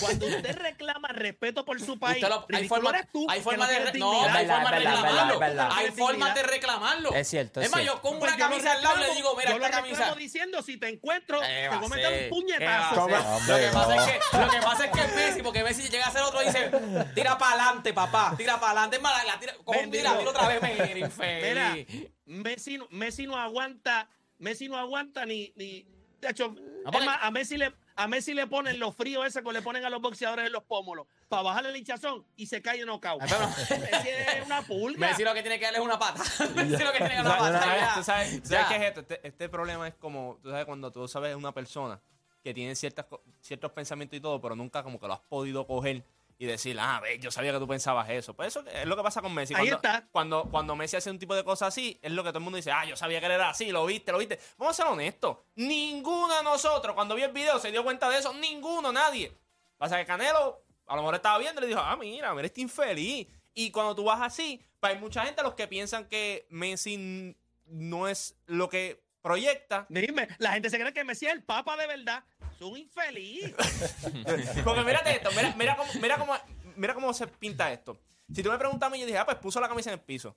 Cuando 0.00 0.26
usted 0.26 0.56
reclama 0.56 1.08
respeto 1.08 1.64
por 1.64 1.80
su 1.80 1.98
país, 1.98 2.20
lo- 2.22 2.46
hay 2.52 2.66
forma, 2.66 2.92
tú, 3.12 3.26
hay 3.28 3.40
forma 3.40 3.68
de 3.68 3.78
re- 3.78 3.98
no, 3.98 4.22
hay 4.24 4.46
forma 4.46 4.70
de 4.72 4.78
reclamarlo. 4.78 5.32
es 5.34 5.38
verdad, 5.40 5.68
es 5.70 5.76
Hay 5.76 5.90
formas 5.92 6.34
de 6.34 6.42
reclamarlo. 6.42 7.12
Es 7.14 7.28
cierto, 7.28 7.60
es 7.60 7.66
Es 7.66 7.72
más, 7.72 7.84
yo 7.84 8.00
con 8.00 8.18
Pues 8.18 8.32
una 8.32 8.38
camisa 8.48 8.72
al 8.72 8.82
lado 8.82 8.96
le 8.96 9.14
digo, 9.14 9.36
mira 9.36 9.50
yo 9.50 9.56
esta 9.56 9.70
camisa. 9.70 10.14
diciendo, 10.14 10.62
si 10.62 10.78
te 10.78 10.88
encuentro, 10.88 11.40
¿Qué 11.40 11.68
te 11.70 11.76
voy 11.76 11.84
a 11.86 11.88
meter 11.88 12.06
un 12.12 12.18
¿Qué 12.18 12.28
puñetazo. 12.30 13.04
Hombre, 13.04 13.18
Lo 13.48 13.56
que 13.58 13.68
pasa 13.72 13.94
no. 13.96 14.02
es 14.06 14.10
que 14.12 14.38
lo 14.38 14.50
que 14.50 14.58
pasa 14.58 14.84
es 14.86 14.90
que 14.90 15.14
Messi, 15.14 15.42
porque 15.42 15.62
Messi 15.62 15.88
llega 15.88 16.06
a 16.06 16.08
hacer 16.08 16.22
otro 16.22 16.42
y 16.42 16.46
dice, 16.46 16.70
tira 17.14 17.36
para 17.38 17.52
adelante, 17.62 17.92
papá, 17.92 18.34
tira 18.36 18.58
para 18.58 18.72
adelante. 18.72 18.96
Es 18.96 19.02
más, 19.02 19.24
la 19.26 19.38
tira, 19.38 19.54
Bendito. 19.66 19.90
tira, 20.02 20.18
tira 20.18 20.30
otra 20.30 20.48
vez, 20.48 20.62
mira, 20.62 20.84
Mira, 20.86 21.76
infeliz. 21.78 22.10
Messi, 22.24 22.78
no- 22.78 22.88
Messi 22.90 23.26
no 23.26 23.36
aguanta, 23.36 24.08
Messi 24.38 24.68
no 24.68 24.76
aguanta 24.78 25.24
ni, 25.26 25.52
ni 25.54 25.86
de 26.20 26.28
hecho, 26.30 26.46
es 26.56 26.90
porque- 26.90 27.06
más, 27.06 27.18
a 27.22 27.30
Messi 27.30 27.56
le 27.56 27.72
a 27.96 28.06
Messi 28.08 28.34
le 28.34 28.46
ponen 28.46 28.78
los 28.78 28.94
fríos 28.94 29.26
ese 29.26 29.42
que 29.42 29.52
le 29.52 29.62
ponen 29.62 29.84
a 29.84 29.90
los 29.90 30.00
boxeadores 30.02 30.46
en 30.46 30.52
los 30.52 30.62
pómulos 30.64 31.06
para 31.28 31.42
bajarle 31.42 31.70
el 31.70 31.76
hinchazón 31.76 32.24
y 32.36 32.46
se 32.46 32.60
cae 32.62 32.80
en 32.80 32.86
knockout. 32.86 33.20
Pero- 33.22 33.48
Messi 33.80 34.08
es 34.08 34.46
una 34.46 34.62
pulga. 34.62 35.08
Messi 35.08 35.24
lo 35.24 35.32
que 35.34 35.40
tiene 35.42 35.58
que 35.58 35.64
darle 35.64 35.78
es 35.80 35.84
una 35.84 35.98
pata. 35.98 36.22
Messi 36.54 36.84
lo 36.84 36.92
que 36.92 36.98
tiene 36.98 37.16
que 37.16 37.22
darle 37.22 37.30
es 37.32 37.36
¿Tú 37.38 37.44
una 37.44 37.60
sabes, 37.60 37.80
pata. 37.80 37.94
tú 37.96 38.02
sabes- 38.04 38.42
tú 38.42 38.48
Ya. 38.50 38.62
sabes 38.62 38.66
qué 38.68 38.76
es 38.76 38.82
esto? 38.88 39.00
Este, 39.00 39.20
este 39.28 39.48
problema 39.48 39.88
es 39.88 39.94
como, 39.94 40.38
tú 40.42 40.50
sabes, 40.50 40.64
cuando 40.66 40.92
tú 40.92 41.08
sabes 41.08 41.34
una 41.34 41.52
persona 41.52 42.00
que 42.44 42.54
tiene 42.54 42.76
ciertas, 42.76 43.06
ciertos 43.40 43.72
pensamientos 43.72 44.16
y 44.16 44.20
todo, 44.20 44.40
pero 44.40 44.54
nunca 44.54 44.82
como 44.82 45.00
que 45.00 45.06
lo 45.08 45.14
has 45.14 45.20
podido 45.20 45.66
coger 45.66 46.04
y 46.38 46.46
decir, 46.46 46.76
ah, 46.78 47.00
ve, 47.00 47.18
yo 47.18 47.30
sabía 47.30 47.52
que 47.52 47.58
tú 47.58 47.66
pensabas 47.66 48.08
eso. 48.10 48.34
Pues 48.34 48.48
eso 48.48 48.64
es 48.68 48.86
lo 48.86 48.96
que 48.96 49.02
pasa 49.02 49.22
con 49.22 49.32
Messi. 49.32 49.54
Ahí 49.54 49.68
Cuando, 49.68 49.76
está. 49.76 50.08
Cuando, 50.12 50.44
cuando 50.50 50.76
Messi 50.76 50.96
hace 50.96 51.10
un 51.10 51.18
tipo 51.18 51.34
de 51.34 51.44
cosas 51.44 51.68
así, 51.68 51.98
es 52.02 52.12
lo 52.12 52.22
que 52.22 52.30
todo 52.30 52.38
el 52.38 52.44
mundo 52.44 52.56
dice, 52.56 52.70
ah, 52.70 52.84
yo 52.84 52.96
sabía 52.96 53.20
que 53.20 53.26
él 53.26 53.32
era 53.32 53.50
así, 53.50 53.70
lo 53.70 53.86
viste, 53.86 54.12
lo 54.12 54.18
viste. 54.18 54.38
Vamos 54.58 54.78
a 54.78 54.82
ser 54.82 54.92
honestos. 54.92 55.38
Ninguno 55.54 56.36
de 56.36 56.42
nosotros, 56.42 56.94
cuando 56.94 57.14
vio 57.14 57.26
el 57.26 57.32
video, 57.32 57.58
se 57.58 57.70
dio 57.70 57.82
cuenta 57.82 58.08
de 58.10 58.18
eso. 58.18 58.34
Ninguno, 58.34 58.92
nadie. 58.92 59.32
Pasa 59.78 59.96
que 59.98 60.04
Canelo, 60.04 60.62
a 60.86 60.96
lo 60.96 61.02
mejor 61.02 61.14
estaba 61.16 61.38
viendo 61.38 61.60
y 61.60 61.62
le 61.62 61.68
dijo, 61.68 61.80
ah, 61.80 61.96
mira, 61.96 62.34
mira 62.34 62.46
este 62.46 62.60
infeliz. 62.60 63.26
Y 63.54 63.70
cuando 63.70 63.94
tú 63.94 64.04
vas 64.04 64.20
así, 64.20 64.62
pues 64.78 64.92
hay 64.92 64.98
mucha 65.00 65.24
gente 65.24 65.42
los 65.42 65.54
que 65.54 65.66
piensan 65.66 66.06
que 66.06 66.46
Messi 66.50 67.34
no 67.66 68.08
es 68.08 68.36
lo 68.46 68.68
que 68.68 69.02
proyecta. 69.22 69.86
Dime, 69.88 70.28
la 70.38 70.52
gente 70.52 70.70
se 70.70 70.78
cree 70.78 70.92
que 70.92 71.02
Messi 71.02 71.26
es 71.26 71.32
el 71.32 71.42
papa 71.42 71.76
de 71.76 71.86
verdad. 71.86 72.22
Es 72.58 72.62
un 72.62 72.78
infeliz. 72.78 73.54
Porque 74.64 74.82
mírate 74.82 75.10
esto, 75.16 75.30
mira, 75.32 75.54
mira, 75.56 75.76
cómo, 75.76 76.32
mira, 76.76 76.94
cómo, 76.94 77.12
se 77.12 77.26
pinta 77.26 77.70
esto. 77.72 78.00
Si 78.32 78.42
tú 78.42 78.50
me 78.50 78.58
preguntas 78.58 78.86
a 78.86 78.90
mí, 78.90 78.98
yo 78.98 79.06
dije, 79.06 79.18
ah, 79.18 79.24
pues 79.24 79.36
puso 79.36 79.60
la 79.60 79.68
camisa 79.68 79.90
en 79.90 79.94
el 79.94 80.00
piso. 80.00 80.36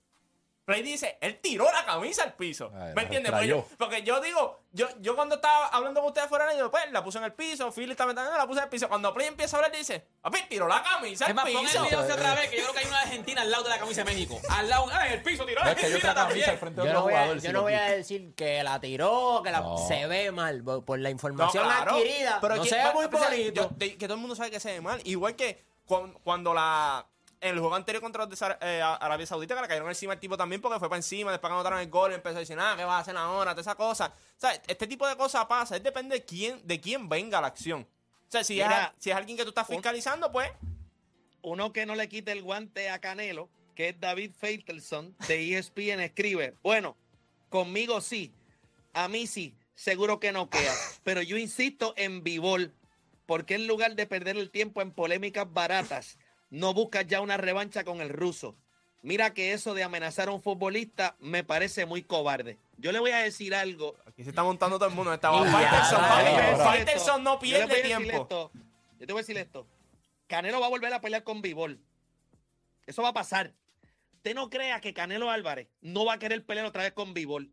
Play 0.69 0.83
dice, 0.83 1.17
él 1.21 1.39
tiró 1.41 1.65
la 1.71 1.85
camisa 1.85 2.23
al 2.23 2.33
piso. 2.33 2.71
Ay, 2.75 2.93
¿Me 2.95 3.01
entiendes? 3.03 3.31
Porque 3.31 3.47
yo, 3.47 3.65
porque 3.77 4.03
yo 4.03 4.21
digo, 4.21 4.59
yo, 4.71 4.87
yo 4.99 5.15
cuando 5.15 5.35
estaba 5.35 5.67
hablando 5.67 5.99
con 5.99 6.09
ustedes 6.09 6.29
fuera, 6.29 6.53
yo 6.55 6.69
pues 6.71 6.83
la 6.91 7.03
puse 7.03 7.17
en 7.17 7.23
el 7.23 7.33
piso, 7.33 7.71
Philly 7.71 7.91
está 7.91 8.05
metiendo, 8.05 8.31
la 8.37 8.45
puse 8.47 8.59
en 8.59 8.63
el 8.65 8.69
piso. 8.69 8.87
Cuando 8.87 9.13
Play 9.13 9.27
empieza 9.27 9.57
a 9.57 9.59
hablar, 9.59 9.75
dice, 9.75 10.05
papi, 10.21 10.43
tiró 10.47 10.67
la 10.67 10.83
camisa 10.83 11.25
Es 11.25 11.29
al 11.29 11.35
más, 11.35 11.45
pon 11.45 11.53
el 11.55 11.61
piso. 11.65 11.83
video 11.83 11.99
otra 12.01 12.35
vez, 12.35 12.49
que 12.49 12.57
yo 12.57 12.63
creo 12.63 12.73
que 12.73 12.79
hay 12.79 12.85
una 12.85 12.97
de 12.99 13.03
Argentina 13.05 13.41
al 13.41 13.51
lado 13.51 13.63
de 13.63 13.69
la 13.69 13.79
camisa 13.79 14.03
de 14.03 14.11
México. 14.11 14.39
Al 14.49 14.69
lado, 14.69 14.85
ah, 14.91 15.07
en 15.07 15.13
el 15.13 15.23
piso 15.23 15.45
tiró 15.45 15.63
la 15.63 15.71
Es 15.71 15.81
camisa 15.81 16.09
al 16.09 16.15
también. 16.15 16.57
frente 16.59 16.81
de 16.81 16.87
Yo 16.87 16.93
no, 16.93 17.01
voy 17.01 17.13
a, 17.13 17.17
jugador. 17.17 17.35
yo 17.35 17.41
si 17.41 17.53
no 17.53 17.61
voy 17.63 17.73
a 17.73 17.81
decir 17.85 18.33
que 18.35 18.63
la 18.63 18.79
tiró, 18.79 19.41
que 19.43 19.51
la, 19.51 19.61
No. 19.61 19.77
se 19.87 20.05
ve 20.07 20.31
mal 20.31 20.63
por, 20.63 20.85
por 20.85 20.99
la 20.99 21.09
No, 21.09 21.13
información 21.13 21.63
claro, 21.65 21.91
adquirida. 21.95 22.37
pero 22.41 22.55
no 22.57 22.63
que- 22.63 22.69
se 22.69 22.75
ve 22.75 22.93
muy 22.93 23.05
bonito. 23.07 23.61
yo- 23.63 23.69
de- 23.75 23.97
que 23.97 24.05
todo 24.07 24.13
el 24.15 24.19
mundo 24.21 24.35
sabe 24.35 24.51
que 24.51 24.59
se 24.59 24.71
ve 24.73 24.81
mal. 24.81 25.01
Igual 25.03 25.35
que 25.35 25.63
cuan- 25.87 26.13
cuando 26.23 26.53
la. 26.53 27.07
En 27.41 27.53
el 27.53 27.59
juego 27.59 27.75
anterior 27.75 28.01
contra 28.01 28.25
los 28.25 28.37
de 28.37 28.55
eh, 28.61 28.81
Arabia 28.81 29.25
Saudita, 29.25 29.55
que 29.55 29.61
le 29.61 29.67
cayeron 29.67 29.87
encima 29.87 30.13
el 30.13 30.19
tipo 30.19 30.35
también 30.35 30.61
porque 30.61 30.77
fue 30.77 30.89
para 30.89 30.97
encima, 30.97 31.31
después 31.31 31.49
que 31.49 31.53
anotaron 31.53 31.79
el 31.79 31.89
gol 31.89 32.11
y 32.11 32.15
empezó 32.15 32.35
a 32.35 32.39
decir, 32.39 32.57
ah, 32.59 32.73
¿qué 32.75 32.83
vas 32.83 32.95
a 32.95 32.99
hacer 32.99 33.15
ahora? 33.15 33.51
Toda 33.51 33.61
esa 33.61 33.75
cosa. 33.75 34.07
O 34.07 34.39
sea, 34.39 34.53
este 34.67 34.87
tipo 34.87 35.07
de 35.07 35.15
cosas 35.15 35.45
pasa. 35.45 35.77
Es 35.77 35.83
depende 35.83 36.15
de 36.15 36.25
quién, 36.25 36.59
de 36.67 36.81
quién 36.81 37.07
venga 37.07 37.39
la 37.39 37.47
acción. 37.47 37.81
O 37.81 38.31
sea, 38.31 38.43
si, 38.43 38.59
es, 38.59 38.67
Mira, 38.67 38.93
si 38.99 39.09
es 39.09 39.15
alguien 39.15 39.37
que 39.37 39.43
tú 39.43 39.49
estás 39.49 39.67
fiscalizando, 39.67 40.31
pues. 40.31 40.51
Uno 41.41 41.71
que 41.71 41.85
no 41.85 41.95
le 41.95 42.09
quite 42.09 42.33
el 42.33 42.43
guante 42.43 42.89
a 42.89 42.99
Canelo, 42.99 43.49
que 43.79 43.89
es 43.89 43.99
David 44.01 44.33
Faitelson 44.37 45.15
de 45.29 45.57
ESPN, 45.57 46.01
escribe, 46.01 46.53
bueno, 46.61 46.97
conmigo 47.47 48.01
sí, 48.01 48.33
a 48.91 49.07
mí 49.07 49.25
sí, 49.25 49.55
seguro 49.73 50.19
que 50.19 50.33
no 50.33 50.49
queda, 50.49 50.73
pero 51.03 51.21
yo 51.21 51.37
insisto 51.37 51.93
en 51.95 52.21
Vivol, 52.21 52.73
porque 53.25 53.55
en 53.55 53.67
lugar 53.67 53.95
de 53.95 54.05
perder 54.05 54.35
el 54.35 54.51
tiempo 54.51 54.81
en 54.81 54.91
polémicas 54.91 55.47
baratas, 55.53 56.17
no 56.49 56.73
buscas 56.73 57.07
ya 57.07 57.21
una 57.21 57.37
revancha 57.37 57.83
con 57.83 58.01
el 58.01 58.09
ruso. 58.09 58.55
Mira 59.01 59.33
que 59.33 59.53
eso 59.53 59.73
de 59.73 59.83
amenazar 59.83 60.27
a 60.27 60.31
un 60.31 60.41
futbolista 60.41 61.15
me 61.19 61.43
parece 61.43 61.85
muy 61.85 62.03
cobarde. 62.03 62.57
Yo 62.77 62.91
le 62.91 62.99
voy 62.99 63.11
a 63.11 63.19
decir 63.19 63.55
algo. 63.55 63.95
Aquí 64.05 64.23
se 64.23 64.29
está 64.29 64.43
montando 64.43 64.77
todo 64.77 64.89
el 64.89 64.95
mundo. 64.95 65.17
Ya, 65.21 66.57
Faitelson, 66.57 67.23
no 67.23 67.39
pierde 67.39 67.81
tiempo. 67.81 68.23
esto. 68.23 68.51
Yo 68.99 69.07
te 69.07 69.13
voy 69.13 69.19
a 69.19 69.23
decir 69.23 69.37
esto. 69.37 69.65
Canelo 70.27 70.59
va 70.59 70.65
a 70.65 70.69
volver 70.69 70.93
a 70.93 70.99
pelear 70.99 71.23
con 71.23 71.41
Vivol. 71.41 71.79
Eso 72.85 73.01
va 73.01 73.09
a 73.09 73.13
pasar. 73.13 73.53
Usted 74.15 74.35
no 74.35 74.49
crea 74.49 74.81
que 74.81 74.93
Canelo 74.93 75.31
Álvarez 75.31 75.69
no 75.81 76.03
va 76.03 76.13
a 76.13 76.19
querer 76.19 76.45
pelear 76.45 76.65
otra 76.65 76.83
vez 76.83 76.91
con 76.91 77.13
Vivol. 77.13 77.51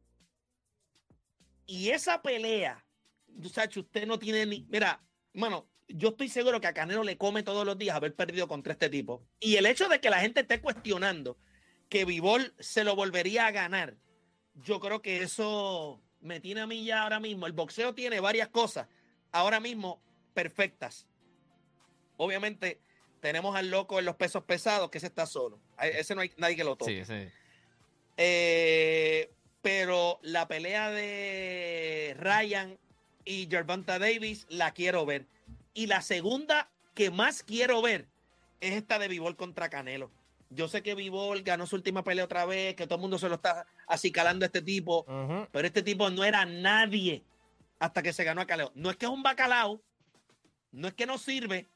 Y 1.64 1.90
esa 1.90 2.22
pelea, 2.22 2.84
muchacho, 3.28 3.80
usted 3.80 4.06
no 4.06 4.18
tiene 4.18 4.46
ni. 4.46 4.66
Mira, 4.68 5.00
mano, 5.32 5.66
yo 5.88 6.10
estoy 6.10 6.28
seguro 6.28 6.60
que 6.60 6.66
a 6.66 6.74
Canelo 6.74 7.04
le 7.04 7.16
come 7.16 7.42
todos 7.42 7.64
los 7.64 7.78
días 7.78 7.96
haber 7.96 8.14
perdido 8.14 8.48
contra 8.48 8.72
este 8.72 8.88
tipo. 8.88 9.22
Y 9.40 9.56
el 9.56 9.66
hecho 9.66 9.88
de 9.88 10.00
que 10.00 10.10
la 10.10 10.20
gente 10.20 10.40
esté 10.40 10.60
cuestionando 10.60 11.36
que 11.88 12.04
Vivol 12.04 12.54
se 12.58 12.84
lo 12.84 12.96
volvería 12.96 13.46
a 13.46 13.52
ganar, 13.52 13.96
yo 14.54 14.80
creo 14.80 15.02
que 15.02 15.22
eso 15.22 16.00
me 16.20 16.40
tiene 16.40 16.62
a 16.62 16.66
mí 16.66 16.84
ya 16.84 17.02
ahora 17.02 17.20
mismo. 17.20 17.46
El 17.46 17.52
boxeo 17.52 17.94
tiene 17.94 18.20
varias 18.20 18.48
cosas 18.48 18.88
ahora 19.32 19.60
mismo 19.60 20.02
perfectas. 20.34 21.06
Obviamente 22.16 22.80
tenemos 23.20 23.56
al 23.56 23.70
loco 23.70 23.98
en 23.98 24.04
los 24.04 24.16
pesos 24.16 24.44
pesados, 24.44 24.90
que 24.90 24.98
ese 24.98 25.06
está 25.08 25.26
solo. 25.26 25.60
Ese 25.80 26.14
no 26.14 26.20
hay 26.20 26.32
nadie 26.36 26.56
que 26.56 26.64
lo 26.64 26.76
toque. 26.76 27.04
Sí, 27.04 27.12
sí. 27.12 27.28
Eh, 28.16 29.30
pero 29.62 30.18
la 30.22 30.48
pelea 30.48 30.90
de 30.90 32.16
Ryan 32.18 32.78
y 33.24 33.46
Gervonta 33.50 33.98
Davis 33.98 34.46
la 34.48 34.72
quiero 34.72 35.04
ver. 35.04 35.26
Y 35.76 35.86
la 35.88 36.00
segunda 36.00 36.70
que 36.94 37.10
más 37.10 37.42
quiero 37.42 37.82
ver 37.82 38.06
es 38.60 38.72
esta 38.72 38.98
de 38.98 39.08
Vivol 39.08 39.36
contra 39.36 39.68
Canelo. 39.68 40.10
Yo 40.48 40.68
sé 40.68 40.82
que 40.82 40.94
Vivol 40.94 41.42
ganó 41.42 41.66
su 41.66 41.76
última 41.76 42.02
pelea 42.02 42.24
otra 42.24 42.46
vez, 42.46 42.74
que 42.76 42.86
todo 42.86 42.94
el 42.94 43.02
mundo 43.02 43.18
se 43.18 43.28
lo 43.28 43.34
está 43.34 43.66
acicalando 43.86 44.44
a 44.44 44.46
este 44.46 44.62
tipo, 44.62 45.04
pero 45.52 45.66
este 45.66 45.82
tipo 45.82 46.08
no 46.08 46.24
era 46.24 46.46
nadie 46.46 47.22
hasta 47.78 48.02
que 48.02 48.14
se 48.14 48.24
ganó 48.24 48.40
a 48.40 48.46
Canelo. 48.46 48.72
No 48.74 48.88
es 48.90 48.96
que 48.96 49.04
es 49.04 49.12
un 49.12 49.22
bacalao, 49.22 49.82
no 50.72 50.88
es 50.88 50.94
que 50.94 51.04
no 51.04 51.18
sirve, 51.18 51.66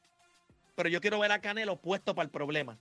pero 0.73 0.89
yo 0.89 0.99
quiero 0.99 1.19
ver 1.19 1.31
a 1.31 1.39
Canelo 1.41 1.75
puesto 1.79 2.15
para 2.15 2.23
el 2.25 2.31
problema. 2.31 2.79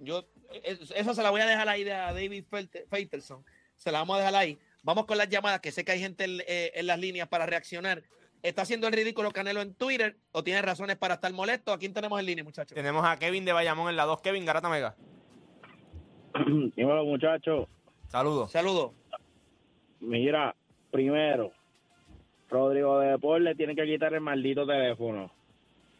Yo, 0.00 0.26
es- 0.64 0.90
eso 0.90 1.14
se 1.14 1.22
la 1.22 1.30
voy 1.30 1.40
a 1.42 1.46
dejar 1.46 1.68
ahí 1.68 1.88
a 1.88 2.12
David 2.12 2.44
Faitelson. 2.90 3.44
Se 3.76 3.92
la 3.92 4.00
vamos 4.00 4.16
a 4.16 4.18
dejar 4.20 4.34
ahí. 4.34 4.58
Vamos 4.82 5.06
con 5.06 5.18
las 5.18 5.28
llamadas, 5.28 5.60
que 5.60 5.70
sé 5.70 5.84
que 5.84 5.92
hay 5.92 6.00
gente 6.00 6.24
en, 6.24 6.40
eh, 6.48 6.72
en 6.74 6.86
las 6.88 6.98
líneas 6.98 7.28
para 7.28 7.46
reaccionar. 7.46 8.02
¿Está 8.42 8.62
haciendo 8.62 8.86
el 8.86 8.92
ridículo 8.92 9.30
Canelo 9.32 9.60
en 9.60 9.74
Twitter 9.74 10.16
o 10.32 10.44
tiene 10.44 10.62
razones 10.62 10.96
para 10.96 11.14
estar 11.14 11.32
molesto? 11.32 11.72
¿A 11.72 11.78
quién 11.78 11.92
tenemos 11.92 12.18
en 12.20 12.26
línea, 12.26 12.44
muchachos? 12.44 12.74
Tenemos 12.74 13.04
a 13.04 13.18
Kevin 13.18 13.44
de 13.44 13.52
Bayamón 13.52 13.90
en 13.90 13.96
la 13.96 14.04
2. 14.04 14.20
Kevin, 14.20 14.44
Garata 14.44 14.68
Mega. 14.68 14.94
Dímelo, 16.76 17.04
muchachos. 17.04 17.68
Saludos. 18.08 18.50
Saludos. 18.52 18.92
Mira, 20.00 20.54
primero, 20.90 21.50
Rodrigo 22.48 23.00
de 23.00 23.18
Paul 23.18 23.44
le 23.44 23.54
tiene 23.54 23.74
que 23.74 23.84
quitar 23.86 24.14
el 24.14 24.20
maldito 24.20 24.66
teléfono. 24.66 25.32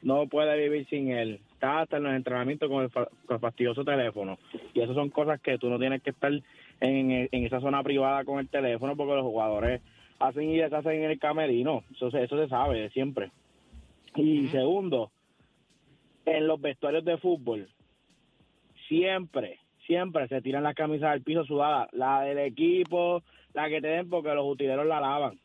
No 0.02 0.28
puede 0.28 0.56
vivir 0.68 0.86
sin 0.88 1.10
él. 1.10 1.40
Está 1.54 1.80
hasta 1.80 1.96
en 1.96 2.04
los 2.04 2.14
entrenamientos 2.14 2.68
con 2.70 2.84
el, 2.84 2.90
fa- 2.90 3.08
con 3.26 3.34
el 3.34 3.40
fastidioso 3.40 3.84
teléfono. 3.84 4.38
Y 4.74 4.80
esas 4.80 4.94
son 4.94 5.10
cosas 5.10 5.40
que 5.40 5.58
tú 5.58 5.68
no 5.68 5.78
tienes 5.78 6.02
que 6.02 6.10
estar 6.10 6.30
en, 6.32 7.10
en 7.10 7.44
esa 7.44 7.60
zona 7.60 7.82
privada 7.82 8.24
con 8.24 8.38
el 8.38 8.48
teléfono 8.48 8.96
porque 8.96 9.14
los 9.14 9.24
jugadores 9.24 9.80
hacen 10.18 10.50
y 10.50 10.56
deshacen 10.58 11.02
en 11.04 11.10
el 11.10 11.18
camerino. 11.18 11.84
Eso, 11.94 12.10
se- 12.10 12.22
eso 12.24 12.36
se 12.36 12.48
sabe 12.48 12.88
siempre. 12.90 13.30
Y 14.16 14.48
segundo, 14.48 15.10
en 16.26 16.46
los 16.46 16.60
vestuarios 16.60 17.04
de 17.04 17.18
fútbol, 17.18 17.68
siempre, 18.88 19.58
siempre 19.86 20.28
se 20.28 20.40
tiran 20.42 20.62
las 20.62 20.74
camisas 20.74 21.10
al 21.10 21.22
piso 21.22 21.44
sudadas, 21.44 21.88
la 21.92 22.22
del 22.22 22.38
equipo, 22.38 23.22
la 23.54 23.68
que 23.68 23.80
te 23.80 23.88
den 23.88 24.08
porque 24.08 24.34
los 24.34 24.46
utileros 24.46 24.86
la 24.86 25.00
lavan. 25.00 25.38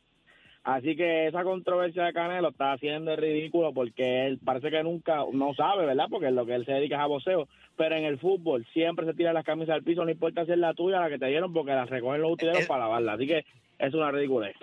Así 0.65 0.95
que 0.95 1.27
esa 1.27 1.43
controversia 1.43 2.05
de 2.05 2.13
Canelo 2.13 2.49
está 2.49 2.71
haciendo 2.71 3.12
el 3.12 3.17
ridículo 3.17 3.73
porque 3.73 4.25
él 4.25 4.39
parece 4.43 4.71
que 4.71 4.81
nunca, 4.81 5.25
no 5.33 5.53
sabe, 5.55 5.86
¿verdad? 5.86 6.05
Porque 6.09 6.31
lo 6.31 6.45
que 6.45 6.55
él 6.55 6.65
se 6.65 6.71
dedica 6.71 6.95
es 6.95 7.01
a 7.01 7.05
boxeo. 7.07 7.49
Pero 7.75 7.95
en 7.97 8.05
el 8.05 8.17
fútbol 8.17 8.65
siempre 8.71 9.05
se 9.05 9.13
tiran 9.13 9.33
las 9.33 9.43
camisas 9.43 9.75
al 9.75 9.83
piso, 9.83 10.05
no 10.05 10.12
importa 10.12 10.45
si 10.45 10.53
es 10.53 10.57
la 10.57 10.73
tuya, 10.73 11.01
la 11.01 11.09
que 11.09 11.19
te 11.19 11.25
dieron, 11.25 11.51
porque 11.51 11.71
las 11.73 11.89
recogen 11.89 12.21
los 12.21 12.31
utileros 12.31 12.62
Eh, 12.62 12.67
para 12.67 12.86
lavarla. 12.86 13.13
Así 13.13 13.27
que 13.27 13.43
es 13.79 13.93
una 13.93 14.12
ridiculez. 14.12 14.55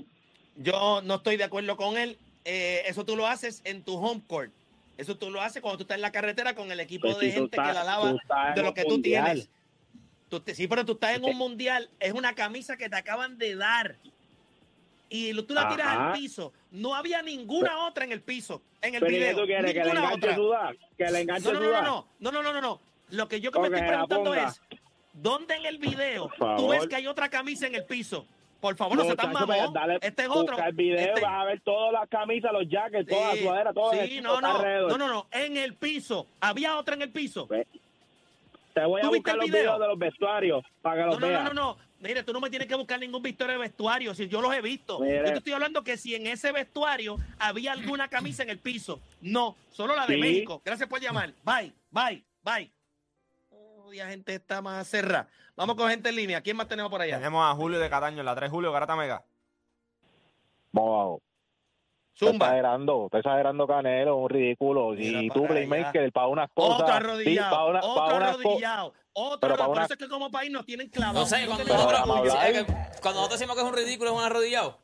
Yo 0.57 1.01
no 1.03 1.17
estoy 1.17 1.37
de 1.37 1.45
acuerdo 1.45 1.77
con 1.77 1.97
él. 1.97 2.19
Eh, 2.45 2.83
eso 2.87 3.05
tú 3.05 3.17
lo 3.17 3.27
haces 3.27 3.61
en 3.65 3.83
tu 3.83 3.97
home 3.97 4.23
court. 4.27 4.51
Eso 4.99 5.17
tú 5.17 5.31
lo 5.31 5.41
haces 5.41 5.63
cuando 5.63 5.79
tú 5.79 5.83
estás 5.85 5.97
en 5.97 6.03
la 6.03 6.13
carretera 6.13 6.55
con 6.55 6.71
el 6.71 6.81
equipo 6.81 7.07
Pues 7.07 7.19
de 7.19 7.27
si 7.27 7.33
gente 7.33 7.57
que 7.57 7.63
la 7.63 7.85
lava 7.85 8.13
de 8.55 8.63
lo 8.63 8.75
que 8.75 8.83
tú 8.85 8.91
mundial. 8.93 9.25
tienes. 9.25 9.49
Tú 10.29 10.41
te- 10.41 10.55
sí, 10.55 10.69
pero 10.69 10.85
tú 10.85 10.93
estás 10.93 11.17
en 11.17 11.25
un 11.25 11.37
mundial. 11.37 11.89
Es 11.99 12.13
una 12.13 12.35
camisa 12.35 12.77
que 12.77 12.89
te 12.89 12.97
acaban 12.97 13.39
de 13.39 13.57
dar. 13.57 13.97
y 15.13 15.35
tú 15.43 15.55
la 15.55 15.69
tiras 15.69 15.87
Ajá. 15.89 16.07
al 16.13 16.13
piso. 16.21 16.53
No 16.71 16.95
había 16.95 17.21
ninguna 17.21 17.87
otra 17.87 18.05
en 18.05 18.13
el 18.13 18.21
piso, 18.21 18.63
en 18.81 18.95
el 18.95 19.01
Pero 19.01 19.11
¿y 19.11 19.15
qué 19.15 19.21
video. 19.25 19.37
tú 19.41 19.45
quieres? 19.47 19.73
¿Que 19.73 19.79
le 19.79 19.85
ninguna 19.85 20.01
enganche 20.05 20.25
otra. 20.27 20.37
sudar? 20.37 20.77
¿Que 20.97 21.11
le 21.11 21.21
enganche 21.23 21.53
No, 21.53 21.55
no, 21.55 21.61
no, 21.61 21.83
no, 21.83 22.07
no, 22.21 22.31
no, 22.31 22.43
no, 22.45 22.53
no, 22.53 22.61
no. 22.61 22.81
Lo 23.11 23.27
que 23.29 23.41
yo 23.41 23.51
que 23.51 23.59
me 23.59 23.67
estoy 23.67 23.81
preguntando 23.89 24.35
es, 24.35 24.61
¿dónde 25.13 25.57
en 25.57 25.67
el 25.67 25.79
video 25.79 26.31
tú 26.57 26.69
ves 26.69 26.87
que 26.87 26.95
hay 26.95 27.09
otra 27.09 27.29
camisa 27.29 27.67
en 27.67 27.75
el 27.75 27.85
piso? 27.87 28.25
Por 28.61 28.77
favor, 28.77 28.97
no 28.97 29.05
se 29.05 29.17
tan 29.17 29.31
Muchacho, 29.31 29.47
mamón. 29.47 29.73
pues, 29.73 29.73
dale, 29.73 29.99
Este 30.03 30.23
es 30.23 30.29
otro. 30.29 30.59
el 30.59 30.73
video, 30.75 30.99
Este- 31.15 31.21
vas 31.23 31.33
a 31.33 31.45
ver 31.45 31.61
todas 31.63 31.93
las 31.93 32.09
camisas, 32.09 32.53
los 32.53 32.69
jackets, 32.69 33.09
todas 33.09 33.35
las 33.35 33.39
sudaderas, 33.43 33.75
todo 33.75 33.93
sí, 33.93 34.21
no, 34.21 34.41
no, 34.41 34.63
no, 34.89 34.99
no, 34.99 35.09
no, 35.09 35.27
en 35.33 35.57
el 35.57 35.75
piso. 35.75 36.27
¿Había 36.41 36.77
otra 36.77 36.95
en 36.95 37.03
el 37.03 37.11
piso? 37.11 37.49
Te 38.75 38.85
voy 38.85 39.01
a 39.01 39.03
¿Tú 39.05 39.11
viste 39.11 39.19
buscar 39.19 39.35
el 39.35 39.39
los 39.41 39.47
video? 39.47 39.61
videos 39.63 39.81
de 39.81 39.89
los 39.89 39.99
vestuarios 39.99 40.65
para 40.83 40.97
que 40.97 41.11
No, 41.11 41.19
no, 41.19 41.29
no, 41.31 41.43
no, 41.45 41.53
no. 41.55 41.77
Mire, 42.01 42.23
tú 42.23 42.33
no 42.33 42.41
me 42.41 42.49
tienes 42.49 42.67
que 42.67 42.75
buscar 42.75 42.99
ningún 42.99 43.23
vestuario 43.23 43.55
de 43.59 43.61
vestuario, 43.61 44.15
si 44.15 44.27
yo 44.29 44.41
los 44.41 44.55
he 44.55 44.63
visto. 44.63 45.01
Mire. 45.01 45.19
Yo 45.19 45.25
te 45.33 45.39
estoy 45.39 45.53
hablando 45.53 45.83
que 45.85 45.97
si 45.99 46.15
en 46.15 46.27
ese 46.27 46.51
vestuario 46.51 47.19
había 47.39 47.73
alguna 47.73 48.09
camisa 48.09 48.43
en 48.43 48.49
el 48.51 48.59
piso. 48.59 49.01
No, 49.21 49.55
solo 49.71 49.95
la 49.97 50.07
de 50.07 50.15
Sí. 50.15 50.21
México. 50.21 50.63
Gracias 50.65 50.89
por 50.89 50.99
llamar. 51.01 51.33
Bye, 51.45 51.73
bye, 51.91 52.25
bye. 52.43 52.71
Oh, 53.51 53.91
gente 53.93 54.35
está 54.35 54.63
más 54.63 54.87
cerrada. 54.89 55.29
Vamos 55.61 55.77
con 55.77 55.91
gente 55.91 56.09
en 56.09 56.17
línea. 56.17 56.41
¿Quién 56.41 56.57
más 56.57 56.69
tenemos 56.69 56.91
por 56.91 57.03
allá? 57.03 57.19
Tenemos 57.19 57.45
a 57.45 57.55
Julio 57.55 57.79
de 57.79 57.91
Cataño 57.91 58.21
en 58.21 58.25
la 58.25 58.35
3 58.35 58.51
Julio, 58.51 58.73
Garata 58.73 58.97
Mega. 58.97 59.23
Vamos 60.73 60.91
abajo. 60.95 61.23
Está 62.15 62.31
exagerando, 62.31 63.05
está 63.05 63.19
exagerando 63.19 63.67
Canelo, 63.67 64.17
un 64.17 64.31
ridículo. 64.31 64.93
Mira 64.93 65.21
Y 65.23 65.29
tú, 65.29 65.47
Playmaker, 65.47 66.11
para 66.13 66.29
unas 66.29 66.49
cosas. 66.55 66.77
Otro 66.81 66.87
sí, 66.87 66.93
arrodillado. 66.95 67.51
para 67.51 67.65
una- 67.67 67.81
otro 67.81 67.95
para 67.95 68.29
arrodillado. 68.31 68.95
Otro 69.13 69.39
pero 69.41 69.53
arrodillado. 69.53 69.57
para 69.59 69.67
Por 69.67 69.77
una- 69.77 69.85
eso 69.85 69.93
es 69.95 69.99
que 69.99 70.09
como 70.09 70.31
país 70.31 70.51
nos 70.51 70.65
tienen 70.65 70.89
clavado. 70.89 71.21
No 71.21 71.27
sé, 71.27 71.45
cuando 71.47 71.65
nosotros, 71.65 72.01
que 72.01 72.65
cuando 73.03 73.21
nosotros 73.21 73.31
decimos 73.39 73.57
que 73.57 73.63
es 73.63 73.69
un 73.69 73.75
ridículo, 73.77 74.11
es 74.13 74.17
un 74.17 74.23
arrodillado. 74.23 74.79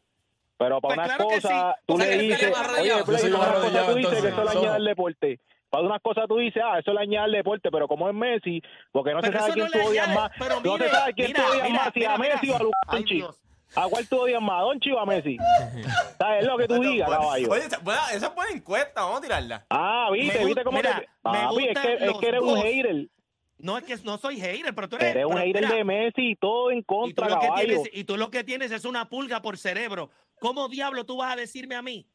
Pero 0.59 0.81
para 0.83 0.95
Pues 0.95 0.99
unas 0.99 1.09
claro 1.17 1.29
que 1.31 1.35
cosas, 1.37 1.75
sí. 1.79 1.83
tú 1.87 1.95
O 1.95 1.97
sea, 1.99 2.07
le 2.07 2.19
dices, 2.19 2.43
es 2.43 2.49
oye, 2.49 2.57
arrodillado. 2.65 3.05
Play, 3.07 3.17
Yo 3.17 3.23
soy 3.23 3.31
para 3.33 3.43
unas 3.45 3.57
arrodillado, 3.57 3.87
tú 3.93 3.97
dices 3.97 4.21
que 4.23 4.29
eso 4.29 4.45
le 4.45 4.51
añade 4.51 4.69
al 4.77 4.85
deporte. 4.85 5.41
Para 5.77 5.87
unas 5.89 6.01
cosas 6.03 6.25
tú 6.27 6.39
dices, 6.39 6.62
ah, 6.65 6.79
eso 6.79 6.93
le 6.95 7.01
añade 7.01 7.25
al 7.27 7.33
deporte, 7.33 7.71
pero 7.71 7.87
como 7.87 8.09
es 8.09 8.15
Messi, 8.15 8.62
porque 8.93 9.12
no 9.12 9.21
Pero 9.21 9.33
se 9.33 9.39
sabe 9.39 9.53
quién 9.53 9.67
no 9.67 9.71
tú 9.73 9.89
odias 9.89 10.09
más. 10.15 10.31
pero 10.39 10.61
no 10.61 10.73
mire, 10.73 10.85
se 10.89 10.95
sabe 10.95 11.12
quién 11.15 11.27
mira, 11.29 11.41
tú 11.43 11.51
odias 11.51 11.67
mira, 11.69 11.79
más, 11.85 11.93
si 11.93 11.99
mira, 12.01 12.15
a 12.15 12.19
Messi 12.19 12.47
mira. 12.47 12.59
o 12.65 12.71
a. 12.89 12.99
Dios. 13.01 13.43
¿A 13.75 13.89
cuál 13.89 14.09
tú 14.09 14.21
odias 14.21 14.41
más, 14.41 14.59
a 14.59 14.62
Donchi 14.62 14.91
o 14.93 14.99
a 14.99 15.05
Messi? 15.07 15.37
¿Sabes? 16.19 16.41
Es 16.41 16.47
lo 16.47 16.57
que 16.57 16.67
tú 16.69 16.75
digas, 16.81 17.11
caballo. 17.11 17.51
Oye, 17.51 17.61
esa, 17.67 17.79
buena- 17.79 18.11
esa 18.15 18.27
es 18.29 18.35
buena 18.35 18.53
encuesta, 18.53 19.03
vamos 19.03 19.19
a 19.19 19.23
tirarla. 19.23 19.67
Ah, 19.71 20.09
viste, 20.12 20.39
Me 20.39 20.45
viste 20.47 20.65
cómo 20.65 20.77
mira, 20.79 20.95
te... 20.95 21.01
me 21.01 21.09
Papi, 21.23 21.69
es 21.69 21.79
que, 21.79 21.95
es 22.07 22.19
que 22.19 22.29
eres 22.29 22.41
un 22.41 22.49
dos. 22.55 22.62
hater. 22.65 23.09
No 23.59 23.79
es 23.79 23.85
que 23.85 23.97
no 24.05 24.19
soy 24.19 24.41
hater, 24.41 24.75
pero 24.75 24.89
tú 24.89 24.97
eres. 24.97 25.09
Eres 25.09 25.25
un 25.27 25.33
pero 25.33 25.45
hater 25.47 25.62
mira, 25.65 25.75
de 25.77 25.85
Messi 25.85 26.31
y 26.31 26.37
todo 26.37 26.71
en 26.71 26.79
y 26.79 26.83
tú, 26.83 26.87
contra, 26.87 27.29
lo 27.29 27.39
que 27.41 27.47
caballo. 27.49 27.67
tienes, 27.67 27.91
y 27.93 28.05
tú 28.05 28.17
lo 28.17 28.31
que 28.31 28.45
tienes 28.45 28.71
es 28.71 28.85
una 28.85 29.09
pulga 29.09 29.43
por 29.43 29.59
cerebro. 29.59 30.11
¿Cómo 30.41 30.69
diablo 30.69 31.05
tú 31.05 31.19
vas 31.19 31.33
a 31.33 31.37
decirme 31.37 31.75
a 31.75 31.83
mí 31.83 32.07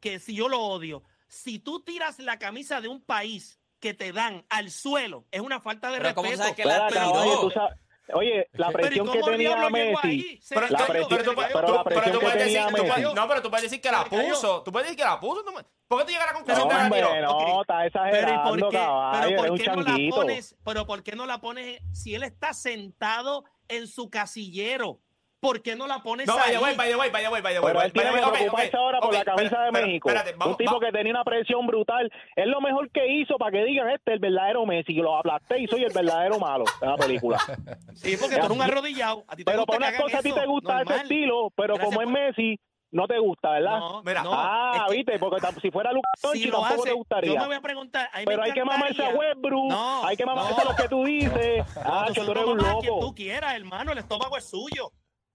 que 0.00 0.18
si 0.18 0.34
yo 0.34 0.48
lo 0.48 0.60
odio, 0.60 1.02
si 1.32 1.58
tú 1.58 1.80
tiras 1.82 2.18
la 2.18 2.38
camisa 2.38 2.82
de 2.82 2.88
un 2.88 3.00
país 3.02 3.58
que 3.80 3.94
te 3.94 4.12
dan 4.12 4.44
al 4.50 4.70
suelo, 4.70 5.24
es 5.30 5.40
una 5.40 5.60
falta 5.60 5.90
de 5.90 5.96
Pero 5.98 6.14
¿cómo 6.14 6.28
respeto? 6.28 6.42
sabes 6.42 6.56
que 6.56 6.64
la 6.66 6.88
caballo, 6.88 7.22
tiró? 7.22 7.40
tú 7.40 7.50
sabes- 7.50 7.78
Oye, 8.14 8.48
la 8.52 8.66
Pero 8.66 8.78
¿y 8.78 8.82
presión 8.82 9.06
que 9.10 9.20
cómo 9.20 9.30
tenía 9.32 9.70
Messi, 9.70 10.40
Pero, 10.50 10.60
la 10.68 10.78
tú- 10.78 10.84
presión- 10.92 11.08
pero 11.08 11.34
puedes- 11.34 11.52
cayó. 11.52 11.54
pero 11.54 11.72
la 11.72 11.78
tú- 11.78 11.84
pero 11.84 11.84
presión 11.84 12.12
tú 12.12 12.18
que 12.18 12.24
puedes 12.26 12.38
tenía 12.44 12.60
decir, 12.60 12.66
tú 12.76 12.82
Messi. 12.82 12.88
puedes- 13.02 13.14
no, 13.14 13.28
pero 13.28 13.42
tú 13.42 13.50
puedes 13.50 13.62
decir 13.62 13.80
que 13.80 13.90
la 13.90 14.04
puso. 14.04 14.62
Tú 14.62 14.72
puedes 14.72 14.86
decir 14.88 14.98
que 14.98 15.04
la 15.04 15.20
puso. 15.20 15.44
¿Por 15.88 15.98
qué 15.98 16.04
tú 16.04 16.10
llegas 16.10 16.24
a 16.24 16.26
la 16.26 16.32
No, 16.32 16.38
conclusión 16.38 16.68
que 16.68 16.74
la 16.74 16.82
hombre, 16.82 17.00
tiró? 17.00 17.20
no, 17.22 17.30
Ok. 17.38 17.60
está 17.62 17.74
Pero 17.74 17.82
¿y 17.84 17.86
exagerando, 17.86 18.50
por 18.50 18.70
qué, 18.70 18.76
caballo, 18.76 19.28
pero 19.28 19.48
por 19.48 19.58
qué 19.58 19.66
no 19.70 19.82
la 19.82 19.96
pones? 20.10 20.56
Pero 20.64 20.86
¿por 20.86 21.02
qué 21.02 21.12
no 21.16 21.26
la 21.26 21.40
pones 21.40 21.80
si 21.92 22.14
él 22.14 22.22
está 22.24 22.52
sentado 22.52 23.44
en 23.68 23.86
su 23.86 24.10
casillero? 24.10 25.00
¿Por 25.42 25.60
qué 25.60 25.74
no 25.74 25.88
la 25.88 25.98
pones 26.04 26.28
No, 26.28 26.34
ahí? 26.34 26.54
vaya, 26.54 26.58
güey, 26.60 26.76
vaya, 26.76 26.96
vaya, 26.96 27.30
vaya, 27.30 27.58
güey. 27.60 27.72
Pero 27.72 27.82
él 27.84 27.92
tiene 27.92 28.10
que 28.10 28.20
vaya, 28.20 28.32
preocuparse 28.32 28.76
ahora 28.76 29.00
por 29.00 29.12
la 29.12 29.24
camisa 29.24 29.60
de 29.62 29.72
México. 29.72 30.08
Un 30.46 30.56
tipo 30.56 30.78
que 30.78 30.92
tenía 30.92 31.10
una 31.12 31.24
presión 31.24 31.66
brutal. 31.66 32.08
Es 32.36 32.46
lo 32.46 32.60
mejor 32.60 32.88
que 32.92 33.08
hizo 33.08 33.36
para 33.38 33.50
que 33.50 33.64
digan, 33.64 33.90
este 33.90 34.12
es 34.12 34.14
el 34.14 34.18
verdadero 34.20 34.64
Messi. 34.66 34.94
Lo 34.94 35.16
aplasté 35.16 35.58
y 35.60 35.66
soy 35.66 35.82
el 35.82 35.92
verdadero 35.92 36.38
malo 36.38 36.62
de 36.80 36.86
la 36.86 36.96
película. 36.96 37.38
Sí, 37.94 38.16
porque 38.20 38.36
tú 38.36 38.40
eres 38.46 38.50
un 38.56 38.62
arrodillado. 38.62 39.24
A 39.26 39.34
ti 39.34 39.42
te 39.44 39.50
Pero 39.50 39.66
para 39.66 39.78
que 39.78 39.84
unas 39.88 40.00
cosas 40.02 40.20
a 40.20 40.22
ti 40.22 40.32
te 40.32 40.46
gusta 40.46 40.82
ese 40.82 40.96
estilo, 40.96 41.50
pero 41.56 41.76
como 41.76 42.00
es 42.02 42.08
Messi, 42.08 42.60
no 42.92 43.08
te 43.08 43.18
gusta, 43.18 43.50
¿verdad? 43.50 43.78
No, 43.80 44.02
Mira, 44.04 44.22
no, 44.22 44.30
ah, 44.34 44.72
es 44.76 44.82
que 44.92 44.96
viste, 44.98 45.18
porque 45.18 45.40
si 45.60 45.70
fuera 45.72 45.92
Lucas 45.92 46.12
si 46.20 46.26
Doncic 46.28 46.50
tampoco 46.52 46.74
hace, 46.74 46.82
te 46.84 46.92
gustaría. 46.92 47.34
yo 47.34 47.40
me 47.40 47.46
voy 47.46 47.56
a 47.56 47.60
preguntar. 47.60 48.08
a 48.12 48.18
Pero 48.24 48.42
hay 48.44 48.52
que 48.52 48.64
mamarse 48.64 49.04
a 49.04 49.08
Westbrook, 49.08 49.70
No, 49.70 50.04
hay 50.06 50.16
que 50.16 50.24
mamarse 50.24 50.52
no. 50.54 50.60
a 50.60 50.64
lo 50.72 50.76
que 50.76 50.88
tú 50.88 51.04
dices. 51.04 51.64
No, 51.74 51.82
Ah, 51.84 52.06
que 52.14 52.20
tú 52.20 52.30
eres 52.30 52.44
un 52.44 52.60
a 52.60 52.74
quien 52.78 52.86
loco. 52.92 53.00
tú 53.00 53.14
quieras, 53.16 53.54
hermano. 53.54 53.90
El 53.92 53.98
estómago 53.98 54.36
es 54.36 54.48
suyo. 54.48 54.92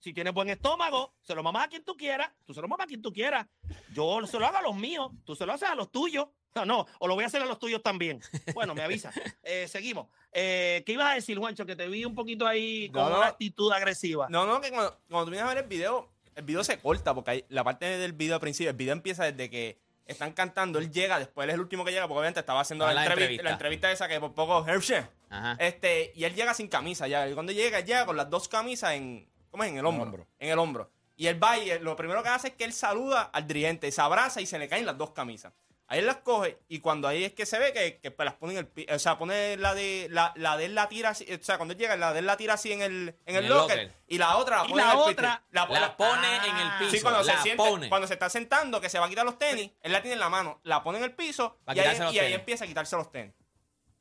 Si 0.07 0.13
tienes 0.13 0.33
buen 0.33 0.47
estómago, 0.47 1.15
se 1.21 1.35
lo 1.35 1.43
mamas 1.43 1.65
a 1.65 1.67
quien 1.67 1.83
tú 1.83 1.97
quieras. 1.97 2.31
Tú 2.45 2.53
se 2.53 2.61
lo 2.61 2.69
mamas 2.69 2.85
a 2.85 2.87
quien 2.87 3.01
tú 3.01 3.11
quieras. 3.11 3.45
Yo 3.93 4.25
se 4.25 4.39
lo 4.39 4.45
hago 4.45 4.55
a 4.55 4.61
los 4.61 4.73
míos. 4.73 5.11
Tú 5.25 5.35
se 5.35 5.45
lo 5.45 5.51
haces 5.51 5.67
a 5.67 5.75
los 5.75 5.91
tuyos. 5.91 6.27
No, 6.55 6.63
no, 6.65 6.85
o 6.99 7.07
lo 7.09 7.15
voy 7.15 7.25
a 7.25 7.27
hacer 7.27 7.41
a 7.41 7.45
los 7.45 7.59
tuyos 7.59 7.83
también. 7.83 8.21
Bueno, 8.53 8.73
me 8.73 8.83
avisa. 8.83 9.11
Eh, 9.43 9.67
seguimos. 9.67 10.07
Eh, 10.31 10.81
¿Qué 10.85 10.93
ibas 10.93 11.11
a 11.11 11.15
decir, 11.15 11.37
Juancho? 11.37 11.65
Que 11.65 11.75
te 11.75 11.89
vi 11.89 12.05
un 12.05 12.15
poquito 12.15 12.47
ahí 12.47 12.89
con 12.89 13.03
No, 13.03 13.09
no. 13.09 13.17
una 13.17 13.27
actitud 13.27 13.69
agresiva. 13.73 14.27
No, 14.29 14.45
no, 14.45 14.61
que 14.61 14.69
cuando, 14.69 14.97
cuando 15.09 15.25
tú 15.25 15.31
vienes 15.31 15.45
a 15.45 15.53
ver 15.53 15.63
el 15.65 15.69
video, 15.69 16.09
el 16.35 16.43
video 16.45 16.63
se 16.63 16.79
corta 16.79 17.13
porque 17.13 17.31
hay, 17.31 17.45
la 17.49 17.65
parte 17.65 17.85
del 17.97 18.13
video 18.13 18.35
al 18.35 18.39
principio, 18.41 18.69
el 18.69 18.77
video 18.77 18.93
empieza 18.93 19.25
desde 19.25 19.49
que 19.49 19.77
están 20.05 20.31
cantando, 20.31 20.79
él 20.79 20.89
llega, 20.89 21.19
después 21.19 21.43
él 21.43 21.49
es 21.49 21.55
el 21.55 21.59
último 21.59 21.83
que 21.83 21.91
llega 21.91 22.07
porque 22.07 22.19
obviamente 22.19 22.39
estaba 22.39 22.61
haciendo 22.61 22.85
Ah, 22.85 22.93
la, 22.93 22.93
la 22.93 23.01
entrevista, 23.07 23.23
entrevista. 23.23 23.43
la 23.43 23.51
entrevista 23.51 23.91
esa 23.91 24.07
que 24.07 24.21
por 24.21 24.33
poco 24.33 24.65
Hershey. 24.65 25.03
Ajá. 25.29 25.57
Este, 25.59 26.13
y 26.15 26.23
él 26.23 26.33
llega 26.33 26.53
sin 26.53 26.69
camisa 26.69 27.09
ya. 27.09 27.27
Y 27.27 27.33
cuando 27.33 27.51
llega, 27.51 27.81
llega 27.81 28.05
con 28.05 28.15
las 28.15 28.29
dos 28.29 28.47
camisas 28.47 28.93
en, 28.93 29.29
¿cómo 29.57 29.63
es? 29.63 29.69
En 29.71 29.77
el 29.79 29.85
hombro. 29.85 30.03
hombro. 30.03 30.27
En 30.39 30.49
el 30.49 30.59
hombro. 30.59 30.91
Y 31.15 31.27
él 31.27 31.41
va 31.43 31.57
y 31.57 31.69
él- 31.71 31.83
lo 31.83 31.95
primero 31.95 32.21
que 32.21 32.29
hace 32.29 32.49
es 32.49 32.53
que 32.53 32.63
él 32.63 32.73
saluda 32.73 33.23
al 33.33 33.47
dirigente, 33.47 33.91
se 33.91 34.01
abraza 34.01 34.39
y 34.39 34.45
se 34.45 34.59
le 34.59 34.67
caen 34.69 34.85
las 34.85 34.97
dos 34.97 35.11
camisas. 35.11 35.51
Ahí 35.89 35.99
él 35.99 36.05
las 36.05 36.17
coge 36.17 36.57
y 36.67 36.79
cuando 36.79 37.07
ahí 37.07 37.23
es 37.23 37.31
que 37.33 37.45
se 37.45 37.57
ve 37.57 37.71
que, 37.71 37.97
que 37.99 38.11
pues, 38.11 38.25
las 38.25 38.33
pone 38.35 38.51
en 38.51 38.59
el 38.59 38.67
pi- 38.67 38.85
o 38.93 38.99
sea, 38.99 39.17
pone 39.17 39.55
la 39.55 39.73
de 39.73 40.07
la, 40.11 40.33
la 40.35 40.57
de 40.57 40.65
él 40.65 40.75
la 40.75 40.89
tira 40.89 41.11
así, 41.11 41.25
o 41.33 41.41
sea, 41.41 41.55
cuando 41.57 41.71
él 41.73 41.79
llega, 41.79 41.95
la 41.95 42.11
de 42.11 42.19
él 42.19 42.25
la 42.25 42.35
tira 42.35 42.55
así 42.55 42.73
en 42.73 42.81
el, 42.81 43.15
en 43.25 43.35
el, 43.37 43.45
el 43.45 43.49
locker, 43.49 43.77
locker. 43.83 43.93
y 44.07 44.17
la 44.17 44.35
otra 44.35 44.63
la 44.63 44.67
pone 44.67 44.83
la 44.83 44.91
en 44.91 44.97
el 44.97 44.97
piso. 44.97 45.11
otra 45.11 45.43
la, 45.51 45.65
La 45.79 45.95
pone 45.97 46.35
en 46.35 46.57
el 46.57 46.71
piso. 46.79 46.91
Sí, 46.91 47.01
cuando 47.01 47.23
la 47.23 47.37
se 47.37 47.41
siente, 47.41 47.63
cuando 47.89 48.05
se 48.05 48.13
está 48.15 48.29
sentando, 48.29 48.81
que 48.81 48.89
se 48.89 48.99
va 48.99 49.05
a 49.05 49.09
quitar 49.09 49.23
los 49.25 49.37
tenis, 49.39 49.71
él 49.81 49.91
la 49.93 50.01
tiene 50.01 50.15
en 50.15 50.19
la 50.19 50.29
mano, 50.29 50.59
la 50.63 50.83
pone 50.83 50.97
en 50.97 51.05
el 51.05 51.13
piso 51.13 51.57
y 51.73 51.79
ahí, 51.79 51.95
y 52.11 52.19
empieza 52.35 52.65
a 52.65 52.67
quitarse 52.67 52.95
los 52.97 53.09
tenis. 53.09 53.33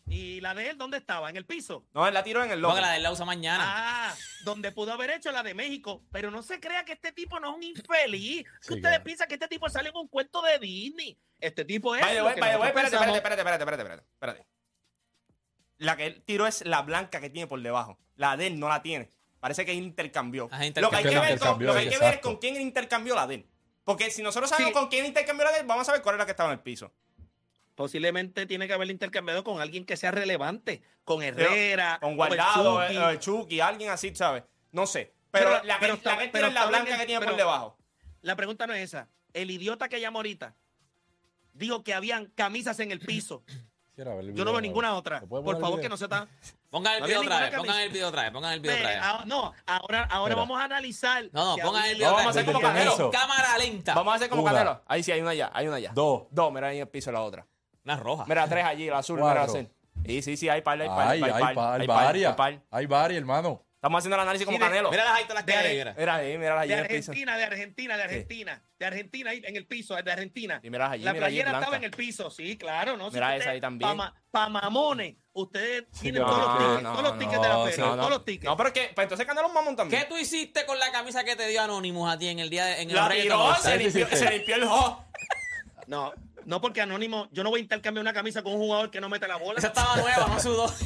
¿Y 0.09 0.41
la 0.41 0.55
de 0.55 0.71
él 0.71 0.79
dónde 0.79 0.99
estaba? 0.99 1.29
¿En 1.31 1.37
el 1.37 1.45
piso? 1.45 1.85
No, 1.93 2.07
él 2.07 2.15
la 2.15 2.23
tiró 2.23 2.45
en 2.45 2.51
el 2.53 2.61
Porque 2.61 2.69
locker. 2.75 2.83
la 2.83 2.91
de 2.93 2.97
él 2.99 3.03
la 3.03 3.11
usa 3.13 3.25
mañana. 3.25 3.65
Ah, 3.67 4.15
donde 4.45 4.71
pudo 4.71 4.93
haber 4.93 5.11
hecho 5.11 5.33
la 5.33 5.43
de 5.43 5.53
México. 5.55 6.05
Pero 6.13 6.31
no 6.31 6.43
se 6.45 6.61
crea 6.61 6.85
que 6.85 6.93
este 6.93 7.11
tipo 7.13 7.41
no 7.41 7.51
es 7.51 7.57
un 7.57 7.63
infeliz. 7.65 8.45
Que 8.45 8.51
Sí, 8.61 8.75
ustedes 8.75 8.81
claro. 8.83 9.05
piensan 9.05 9.29
que 9.29 9.35
este 9.35 9.49
tipo 9.49 9.69
sale 9.69 9.89
en 9.89 9.97
un 9.97 10.07
cuento 10.09 10.41
de 10.43 10.59
Disney. 10.61 11.19
Este 11.41 11.65
tipo 11.65 11.95
es. 11.97 12.03
Vaya, 12.03 12.23
vaya, 12.23 12.37
nosotros 12.37 12.67
espérate, 12.67 12.95
espérate, 12.97 13.17
espérate, 13.17 13.41
espérate, 13.41 13.63
espérate, 13.63 13.83
espérate, 13.83 14.03
espérate. 14.15 14.47
La 15.79 15.97
que 15.97 16.07
él 16.07 16.23
tiró 16.25 16.47
es 16.47 16.65
la 16.65 16.83
blanca 16.83 17.21
que 17.21 17.29
tiene 17.29 17.47
por 17.49 17.61
debajo. 17.61 17.99
La 18.15 18.37
de 18.37 18.47
él 18.47 18.59
no 18.61 18.69
la 18.69 18.83
tiene. 18.83 19.13
Parece 19.41 19.67
que 19.67 19.75
intercambió. 19.75 20.49
Ajá, 20.51 20.65
Lo 20.77 20.91
que 20.91 20.97
hay 20.97 21.03
que 21.03 21.09
ver, 21.11 21.19
con, 21.19 21.29
Intercambió, 21.33 21.67
lo 21.69 21.73
que 21.75 21.79
hay 21.81 21.89
que 21.91 21.99
ver 21.99 22.15
es 22.15 22.21
con 22.21 22.37
quién 22.39 22.61
intercambió 22.61 23.15
la 23.15 23.27
de 23.27 23.35
él. 23.35 23.51
Porque 23.85 24.11
si 24.11 24.23
nosotros 24.23 24.49
sabemos 24.51 24.71
Sí. 24.71 24.75
con 24.75 24.89
quién 24.89 25.05
intercambió 25.05 25.45
la 25.45 25.53
de 25.53 25.59
él, 25.61 25.67
vamos 25.67 25.83
a 25.83 25.85
saber 25.87 26.03
cuál 26.03 26.15
es 26.15 26.19
la 26.21 26.25
que 26.25 26.31
estaba 26.33 26.51
en 26.51 26.59
el 26.59 26.63
piso. 26.63 26.93
Posiblemente 27.77 28.47
tiene 28.47 28.67
que 28.67 28.73
haberle 28.73 28.93
intercambiado 28.93 29.45
con 29.45 29.61
alguien 29.61 29.85
que 29.85 29.97
sea 29.97 30.11
relevante. 30.11 30.83
Con 31.05 31.23
Herrera. 31.23 31.99
Con 32.01 32.17
Guardado, 32.17 32.81
Chucky. 32.83 32.97
eh, 32.97 33.13
eh, 33.13 33.19
Chucky, 33.21 33.61
alguien 33.61 33.91
así, 33.91 34.13
¿sabes? 34.17 34.43
No 34.73 34.87
sé. 34.87 35.13
Pero, 35.31 35.51
Pero- 35.51 35.65
la 35.65 35.75
que, 35.75 35.81
pero 35.81 35.93
la 35.93 35.97
está- 35.99 36.17
que 36.19 36.25
él 36.25 36.31
pero 36.33 36.47
tiene 36.47 36.49
es 36.49 36.55
la 36.55 36.61
está 36.61 36.69
blanca 36.71 36.99
que 36.99 37.07
tiene 37.07 37.25
por 37.27 37.37
debajo. 37.37 37.79
La 38.23 38.35
pregunta 38.35 38.67
no 38.67 38.73
es 38.73 38.83
esa. 38.83 39.09
El 39.35 39.51
idiota 39.51 39.89
que 39.89 40.01
llamó 40.01 40.19
ahorita 40.21 40.55
dijo 41.53 41.85
que 41.85 41.95
habían 41.95 42.27
camisas 42.35 42.81
en 42.81 42.91
el 42.91 42.99
piso. 43.01 43.45
Quisiera 43.91 44.15
ver 44.15 44.25
el 44.25 44.35
Yo 44.35 44.45
no 44.45 44.53
veo 44.53 44.61
ninguna 44.63 44.95
otra. 44.95 45.21
¿Se 45.21 45.27
puede 45.27 45.45
Por 45.45 45.61
favor, 45.61 45.81
que 45.81 45.89
no 45.91 45.97
se 45.99 46.09
tan. 46.09 46.29
Pongan 46.71 46.95
el 46.95 47.01
No 47.01 47.07
video 47.07 47.21
otra 47.23 47.41
vez, 47.41 47.55
pongan 47.57 47.81
el 47.81 47.89
video 47.91 48.09
otra 48.09 48.23
vez, 48.23 48.31
pongan 48.33 48.53
el 48.55 48.61
video 48.61 48.77
otra 48.77 48.89
vez. 48.89 48.99
ah, 49.01 49.23
no, 49.27 49.55
ahora, 49.67 50.03
ahora 50.05 50.33
Espera. 50.33 50.35
vamos 50.35 50.61
a 50.61 50.65
analizar. 50.65 51.25
No, 51.33 51.57
no, 51.57 51.63
pongan 51.63 51.85
el 51.87 51.95
video 51.97 52.09
otra 52.09 52.19
vamos 52.25 52.37
a 52.37 52.41
vez. 52.41 52.43
hacer 52.43 52.45
como 52.55 52.59
¿Desde 52.69 52.73
quién 52.83 52.89
Canelo. 52.97 53.11
Cámara 53.11 53.59
lenta. 53.59 53.95
Vamos 53.95 54.13
a 54.13 54.17
hacer 54.17 54.29
como 54.29 54.43
Una. 54.43 54.53
Canelo. 54.53 54.83
Ahí 54.87 55.03
sí, 55.03 55.13
hay 55.13 55.21
una 55.21 55.31
allá, 55.31 55.51
hay 55.55 55.67
una 55.69 55.77
allá. 55.77 55.93
Dos. 55.95 56.25
Dos, 56.31 56.53
mira 56.53 56.67
ahí 56.69 56.77
en 56.77 56.83
el 56.83 56.89
piso 56.89 57.13
la 57.13 57.23
otra. 57.23 57.47
Una 57.87 57.97
roja. 57.97 58.25
Mira, 58.27 58.49
tres 58.49 58.65
allí, 58.65 58.87
la 58.91 58.99
azul, 58.99 59.21
mira 59.21 59.33
la 59.35 59.43
azul. 59.43 59.69
Sí, 60.05 60.21
sí, 60.23 60.37
sí, 60.37 60.49
hay 60.49 60.61
par, 60.61 60.81
hay 60.81 60.89
par, 60.89 61.09
Ay, 61.09 61.23
hay 61.23 61.31
hay, 61.31 61.55
par, 61.55 61.81
hay 61.81 61.87
par, 61.87 62.05
varias. 62.05 62.35
hay. 62.39 62.61
Hay 62.71 62.87
varias, 62.87 63.19
hermano. 63.21 63.63
Estamos 63.77 63.99
haciendo 63.99 64.17
el 64.17 64.23
análisis 64.23 64.45
como 64.45 64.59
Canelo. 64.59 64.91
Mira 64.91 65.05
las 65.05 65.13
ahí 65.15 65.23
todas 65.25 65.37
las 65.37 65.45
que 65.45 65.53
De- 65.53 65.59
hay. 65.59 65.95
mira. 65.95 66.15
Ahí, 66.17 66.39
mira 66.39 66.61
allí 66.61 66.73
De. 66.75 66.81
Argentina, 66.81 67.37
de 67.37 67.45
Argentina, 67.45 67.97
de 67.97 68.03
Argentina. 68.03 68.63
De 68.79 68.87
Argentina 68.87 69.31
ahí 69.31 69.43
en 69.45 69.55
el 69.57 69.67
piso, 69.67 69.95
de 69.95 70.13
Argentina. 70.13 70.61
Y 70.65 70.71
mira 70.71 70.91
allí, 70.91 71.05
La 71.05 71.15
playera 71.15 71.53
estaba 71.53 71.77
en 71.77 71.85
el 71.85 71.91
piso, 71.93 72.29
sí, 72.31 72.59
claro, 72.59 72.97
¿no? 72.97 73.11
Mira 73.13 73.37
esa 73.37 73.51
ahí 73.51 73.61
también. 73.61 73.89
Pa, 73.89 73.95
ma- 73.95 74.15
pa 74.33 74.49
mamones, 74.49 75.15
ustedes 75.33 75.85
tienen 76.01 76.23
no, 76.23 76.29
todos 76.29 76.41
los 76.41 76.59
tickets, 76.59 76.83
no, 76.83 76.91
todos 76.91 77.03
los 77.05 77.13
no, 77.13 77.19
tickets 77.21 77.43
de 77.43 77.49
la 77.49 77.55
no, 77.55 77.65
feria, 77.67 77.85
todos 77.85 78.11
los 78.11 78.25
tickets. 78.25 78.45
No, 78.45 78.57
pero 78.57 78.69
es 78.69 78.73
que, 78.75 78.93
pues 78.95 79.05
entonces 79.05 79.27
Canelo 79.27 79.47
es 79.47 79.51
un 79.51 79.55
mamón 79.55 79.77
también. 79.77 80.03
¿Qué 80.03 80.09
tú 80.09 80.19
hiciste 80.19 80.67
con 80.67 80.79
la 80.81 80.91
camisa 80.91 81.23
que 81.23 81.37
te 81.37 81.47
dio 81.47 81.63
Anonymous 81.63 82.13
a 82.13 82.19
ti 82.19 82.29
en 82.29 82.41
el 82.41 82.51
día 82.51 82.65
de, 82.65 82.83
en 82.83 82.91
el 82.91 82.97
La 82.97 83.09
tiró, 83.09 83.55
se 83.55 83.77
limpió, 83.79 84.09
se 84.09 84.35
el 84.53 84.63
ho. 84.65 85.05
No, 85.87 86.13
no 86.47 86.61
porque 86.61 86.81
Anónimo, 86.81 87.29
yo 87.33 87.43
no 87.45 87.51
voy 87.51 87.61
a 87.61 87.63
intercambiar 87.63 88.03
una 88.03 88.13
camisa 88.13 88.43
con 88.43 88.55
un 88.55 88.59
jugador 88.61 88.91
que 88.91 89.01
no 89.01 89.09
mete 89.09 89.29
la 89.29 89.37
bola. 89.37 89.59
Esa 89.59 89.69
estaba 89.69 89.97
nueva, 89.97 90.27
no 90.29 90.41
sudó. 90.41 90.73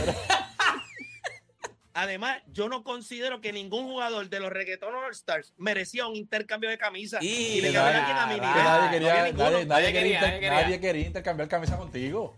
Además, 1.92 2.38
yo 2.53 2.68
no 2.68 2.85
considero 2.85 3.40
que 3.40 3.53
ningún 3.53 3.85
jugador 3.85 4.29
de 4.31 4.38
los 4.40 4.51
reggaeton 4.51 4.94
All 4.94 5.11
Stars 5.11 5.53
merecía 5.59 6.07
un 6.07 6.14
intercambio 6.16 6.70
de 6.70 6.79
camisa. 6.79 7.18
Y- 7.20 7.61
le 7.61 7.73
nadie- 7.73 7.96
a 7.99 8.05
quien 8.05 8.16
a 8.16 8.27
mi 8.27 8.35
Que 8.35 8.40
nivel. 8.40 8.64
nadie 8.64 8.85
No 8.87 8.90
quería, 8.92 9.11
había 9.12 9.25
ninguno. 9.25 9.44
nadie, 9.51 9.66
nadie 9.66 9.66
Nadie 9.66 9.92
quería, 9.92 10.01
quería, 10.01 10.14
inter- 10.14 10.29
nadie 10.31 10.40
quería. 10.40 10.62
nadie 10.62 10.81
quería 10.81 11.07
intercambiar 11.07 11.49
camisa 11.49 11.77
contigo. 11.77 12.35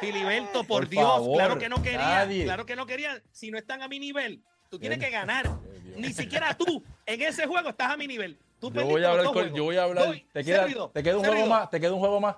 Filiberto, 0.00 0.64
por, 0.64 0.82
Por 0.84 0.88
Dios, 0.88 1.02
favor, 1.04 1.36
claro 1.36 1.58
que 1.58 1.68
no 1.68 1.82
querían, 1.82 2.00
nadie. 2.02 2.44
claro 2.44 2.66
que 2.66 2.76
no 2.76 2.86
querían. 2.86 3.22
Si 3.30 3.50
no 3.50 3.58
están 3.58 3.82
a 3.82 3.88
mi 3.88 3.98
nivel, 4.00 4.42
tú 4.68 4.78
tienes 4.78 4.98
que 4.98 5.10
ganar. 5.10 5.48
Ni 5.96 6.12
siquiera 6.12 6.54
tú 6.56 6.82
en 7.06 7.22
ese 7.22 7.46
juego 7.46 7.68
estás 7.70 7.92
a 7.92 7.96
mi 7.96 8.06
nivel. 8.08 8.38
Tú 8.70 8.80
Yo 8.80 8.86
voy 8.86 9.04
a 9.04 9.10
hablar 9.10 9.26
con, 9.32 9.54
yo 9.54 9.64
voy 9.64 9.76
a 9.76 9.84
hablar. 9.84 10.06
Voy, 10.06 10.26
te 10.32 10.44
queda, 10.44 10.66
te 10.92 11.02
queda 11.02 11.16
un 11.18 11.24
juego 11.24 11.46
más, 11.46 11.70
te 11.70 11.80
queda 11.80 11.92
un 11.92 11.98
juego 12.00 12.20
más. 12.20 12.36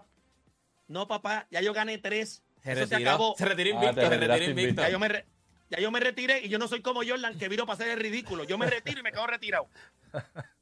No, 0.88 1.06
papá, 1.08 1.46
ya 1.50 1.60
yo 1.60 1.72
gané 1.72 1.98
tres. 1.98 2.42
Se 2.62 2.72
Eso 2.72 2.86
se 2.86 2.94
retiró. 2.94 3.10
acabó. 3.10 3.34
Se 3.36 3.44
retiró 3.44 3.70
Ah, 3.70 3.74
invicto, 3.84 4.00
te 4.00 4.08
se 4.08 4.16
retiró 4.26 4.50
invicto. 4.50 4.82
Ya 4.82 4.88
yo 4.88 4.98
me, 4.98 5.08
re- 5.08 5.26
ya 5.70 5.78
yo 5.80 5.90
me 5.90 6.00
retiré 6.00 6.40
y 6.44 6.48
yo 6.48 6.58
no 6.58 6.68
soy 6.68 6.80
como 6.82 7.00
Jordan 7.06 7.36
que 7.38 7.48
viro 7.48 7.66
para 7.66 7.74
hacer 7.74 7.88
el 7.90 7.98
ridículo. 8.00 8.44
Yo 8.44 8.56
me 8.58 8.66
retiro 8.66 9.00
y 9.00 9.02
me 9.02 9.12
quedo 9.12 9.26
retirado. 9.26 9.68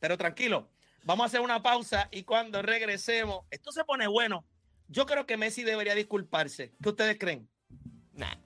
Pero 0.00 0.18
tranquilo, 0.18 0.68
vamos 1.04 1.24
a 1.24 1.26
hacer 1.26 1.40
una 1.40 1.62
pausa 1.62 2.08
y 2.10 2.24
cuando 2.24 2.62
regresemos, 2.62 3.44
esto 3.50 3.72
se 3.72 3.84
pone 3.84 4.06
bueno. 4.06 4.44
Yo 4.88 5.06
creo 5.06 5.26
que 5.26 5.36
Messi 5.36 5.62
debería 5.62 5.94
disculparse. 5.94 6.72
¿Qué 6.82 6.88
ustedes 6.88 7.18
creen? 7.18 7.48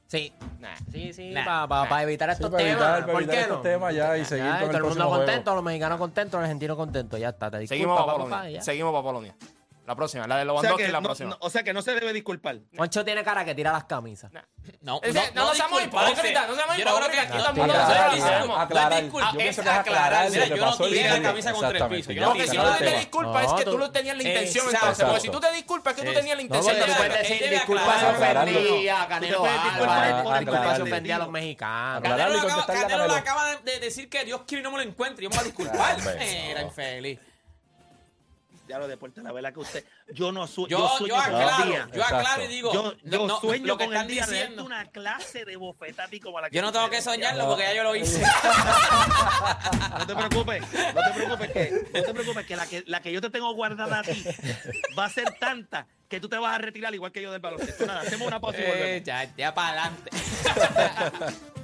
Sí, 0.09 0.33
nah. 0.61 0.69
sí, 0.93 1.13
sí, 1.13 1.31
Nah, 1.33 1.67
para 1.67 1.89
nah. 1.91 2.03
evitar 2.03 2.29
Sí, 2.29 2.35
estos 2.35 2.51
para 2.51 2.63
temas. 2.63 2.73
evitar, 2.77 3.01
para 3.01 3.13
¿Por 3.13 3.23
evitar 3.23 3.35
qué 3.37 3.41
estos 3.43 3.57
no? 3.57 3.63
temas 3.63 3.95
ya 3.95 4.17
y 4.19 4.25
seguir 4.25 4.45
Ya, 4.45 4.51
con 4.53 4.61
y 4.61 4.65
el 4.65 4.69
todo 4.71 4.77
el 4.77 4.83
mundo 4.85 4.95
próximo 4.95 5.11
contento, 5.17 5.43
juego. 5.43 5.55
los 5.57 5.65
mexicanos 5.65 5.99
contentos, 5.99 6.33
los 6.41 6.43
argentinos 6.45 6.77
contentos. 6.77 7.21
Ya 7.21 7.29
está, 7.31 7.51
te 7.51 7.59
disculpa, 7.59 7.75
Seguimos 7.77 8.01
para 8.07 8.13
Polonia. 8.19 8.51
ya. 8.51 8.63
Seguimos 8.63 8.93
para 8.93 9.03
Polonia. 9.03 9.35
La 9.87 9.95
próxima, 9.95 10.27
la 10.27 10.39
de 10.39 10.51
O 10.51 10.61
sea, 10.61 10.75
que 10.77 10.89
la 10.89 11.01
no, 11.01 11.05
próxima. 11.07 11.31
no- 11.31 11.37
o 11.41 11.49
sea 11.49 11.63
que 11.63 11.73
no 11.73 11.81
se 11.81 11.95
debe 11.95 12.13
disculpar. 12.13 12.59
Moncho 12.73 13.05
tiene 13.05 13.23
cara 13.23 13.45
que 13.45 13.55
tira 13.55 13.71
las 13.73 13.85
camisas. 13.85 14.33
No, 14.81 15.01
Ese- 15.03 15.31
no, 15.33 15.45
no 15.45 15.55
seamos 15.55 15.79
disculparse. 15.81 16.13
hipócritas, 16.13 16.49
no 16.49 16.55
seamos 16.57 16.77
Yo 16.77 16.85
no 16.85 16.97
creo 16.97 17.09
que 17.09 17.17
hipócritas, 17.17 17.37
aquí. 17.37 18.21
Aclarar. 18.57 18.91
No 18.91 19.01
disculpa, 19.01 19.31
Yo 19.33 19.39
pienso 19.39 19.63
que 19.63 19.69
es 19.69 19.75
aclarar 19.75 20.31
Mira, 20.31 20.47
yo 20.47 20.57
no 20.57 20.77
tiré 20.77 21.09
la 21.09 21.23
camisa 21.23 21.53
contra 21.53 21.69
el 21.71 21.77
Exactamente, 21.77 21.97
piso. 21.97 22.13
ya. 22.13 22.21
Yo 22.21 22.27
no 22.27 22.33
Porque 22.33 22.49
si 22.49 22.57
no 22.57 22.63
la 22.65 22.79
te 22.79 22.99
disculpas, 22.99 23.45
es 23.45 23.51
No, 23.51 23.57
que 23.57 23.65
tú- 23.65 23.71
tú 23.71 23.79
no 23.79 23.91
tenías 23.93 24.17
la 24.17 24.23
intención 24.25 24.67
entonces. 24.75 25.05
Porque 25.07 25.21
si 25.21 25.29
tú 25.31 25.41
te 25.41 25.53
disculpas, 25.53 25.95
es 25.95 26.01
que 26.03 26.07
tú 26.09 26.15
tenías 26.15 26.37
la 26.37 26.43
No, 26.43 26.47
intención 26.57 26.77
tú 26.77 26.93
puedes 26.97 27.19
decir 27.19 27.39
debe 27.39 27.55
disculpa 27.57 27.99
se 28.01 28.07
aclarar. 28.07 28.49
ofendía 28.49 29.03
a 29.03 29.09
Canelo 29.09 29.37
Tú 29.37 29.43
te 29.45 29.49
puedes 29.49 29.63
disculpar 29.65 29.89
Álvarez, 29.99 30.13
por- 30.23 30.33
disculpa 30.39 30.53
se 30.53 30.59
aclararle. 30.59 30.91
ofendía 30.93 31.17
a 31.17 31.19
los 31.19 31.31
mexicanos. 31.31 31.99
Aclarar. 31.99 32.19
Canelo, 32.19 32.33
le 32.33 32.39
acaba, 32.39 32.55
contestarle 32.67 32.81
a 32.81 32.89
Canelo 32.89 33.03
le 33.03 33.09
Canelo. 33.23 33.31
acaba 33.31 33.57
de, 33.63 33.71
de 33.73 33.81
decir 33.81 34.09
que 34.11 34.25
Dios 34.25 34.41
quiere 34.49 34.61
y 34.61 34.65
no 34.65 34.71
me 34.73 34.79
lo 34.79 34.83
encuentre. 34.91 35.23
Yo 35.23 35.31
me 35.31 35.37
voy 35.37 35.43
a 35.43 35.47
disculpar. 35.47 35.97
Era 36.21 36.61
no. 36.63 36.67
infeliz. 36.67 37.19
Ya 38.69 38.79
lo 38.79 38.89
deporte, 38.89 39.21
la 39.23 39.33
verdad 39.33 39.53
que 39.53 39.61
usted. 39.61 39.85
Yo 40.13 40.33
no 40.33 40.47
su- 40.47 40.67
Yo, 40.67 40.79
yo 40.79 40.89
yo, 40.89 40.99
sueño 40.99 41.15
con 41.15 41.25
el 41.35 41.43
aclaro, 41.49 41.65
día. 41.71 41.89
yo 41.95 42.05
aclaro 42.05 42.43
y 42.45 42.47
digo, 42.49 42.73
Yo, 42.73 42.95
yo 43.05 43.27
no, 43.27 43.41
sueño 43.41 43.67
lo 43.67 43.79
que 43.79 43.85
con 43.85 43.95
el 43.95 44.01
están 44.01 44.09
día 44.09 44.27
de 44.27 44.33
diciendo. 44.33 44.65
una 44.65 44.85
clase 44.91 45.45
de 45.45 45.57
bofeta 45.57 46.05
a 46.05 46.09
ti 46.09 46.19
como 46.21 46.41
la 46.41 46.51
que 46.51 46.57
Yo 46.57 46.63
no 46.63 46.73
tengo 46.73 46.91
que 46.91 47.01
soñarlo 47.03 47.47
porque 47.47 47.63
ya 47.65 47.75
yo 47.75 47.83
lo 47.85 47.95
hice. 47.97 48.23
No 49.99 50.07
te 50.07 50.15
preocupes, 50.15 50.63
no 50.95 51.03
te 51.03 51.13
preocupes 51.15 51.51
que, 51.53 51.71
no 51.95 52.03
te 52.03 52.15
preocupes 52.15 52.47
que 52.47 52.57
la 52.57 52.67
que 52.67 52.85
la 52.87 53.01
que 53.01 53.13
yo 53.13 53.21
te 53.21 53.31
tengo 53.31 53.53
guardada 53.55 54.01
a 54.01 54.03
ti 54.03 54.25
va 54.99 55.07
a 55.07 55.11
ser 55.11 55.33
tanta 55.39 55.87
que 56.09 56.21
tú 56.21 56.29
te 56.29 56.37
vas 56.39 56.55
a 56.55 56.59
retirar 56.59 56.95
igual 56.95 57.11
que 57.13 57.23
yo 57.23 57.33
del 57.33 57.41
baloncesto. 57.41 57.87
Nada, 57.87 58.03
hacemos 58.03 58.27
una 58.29 58.41
pausa 58.41 58.59
y 58.59 58.63
Eh, 58.63 58.67
volvemos. 58.69 59.05
ya, 59.05 59.35
ya 59.37 59.55
para 59.55 59.85
adelante. 59.85 60.11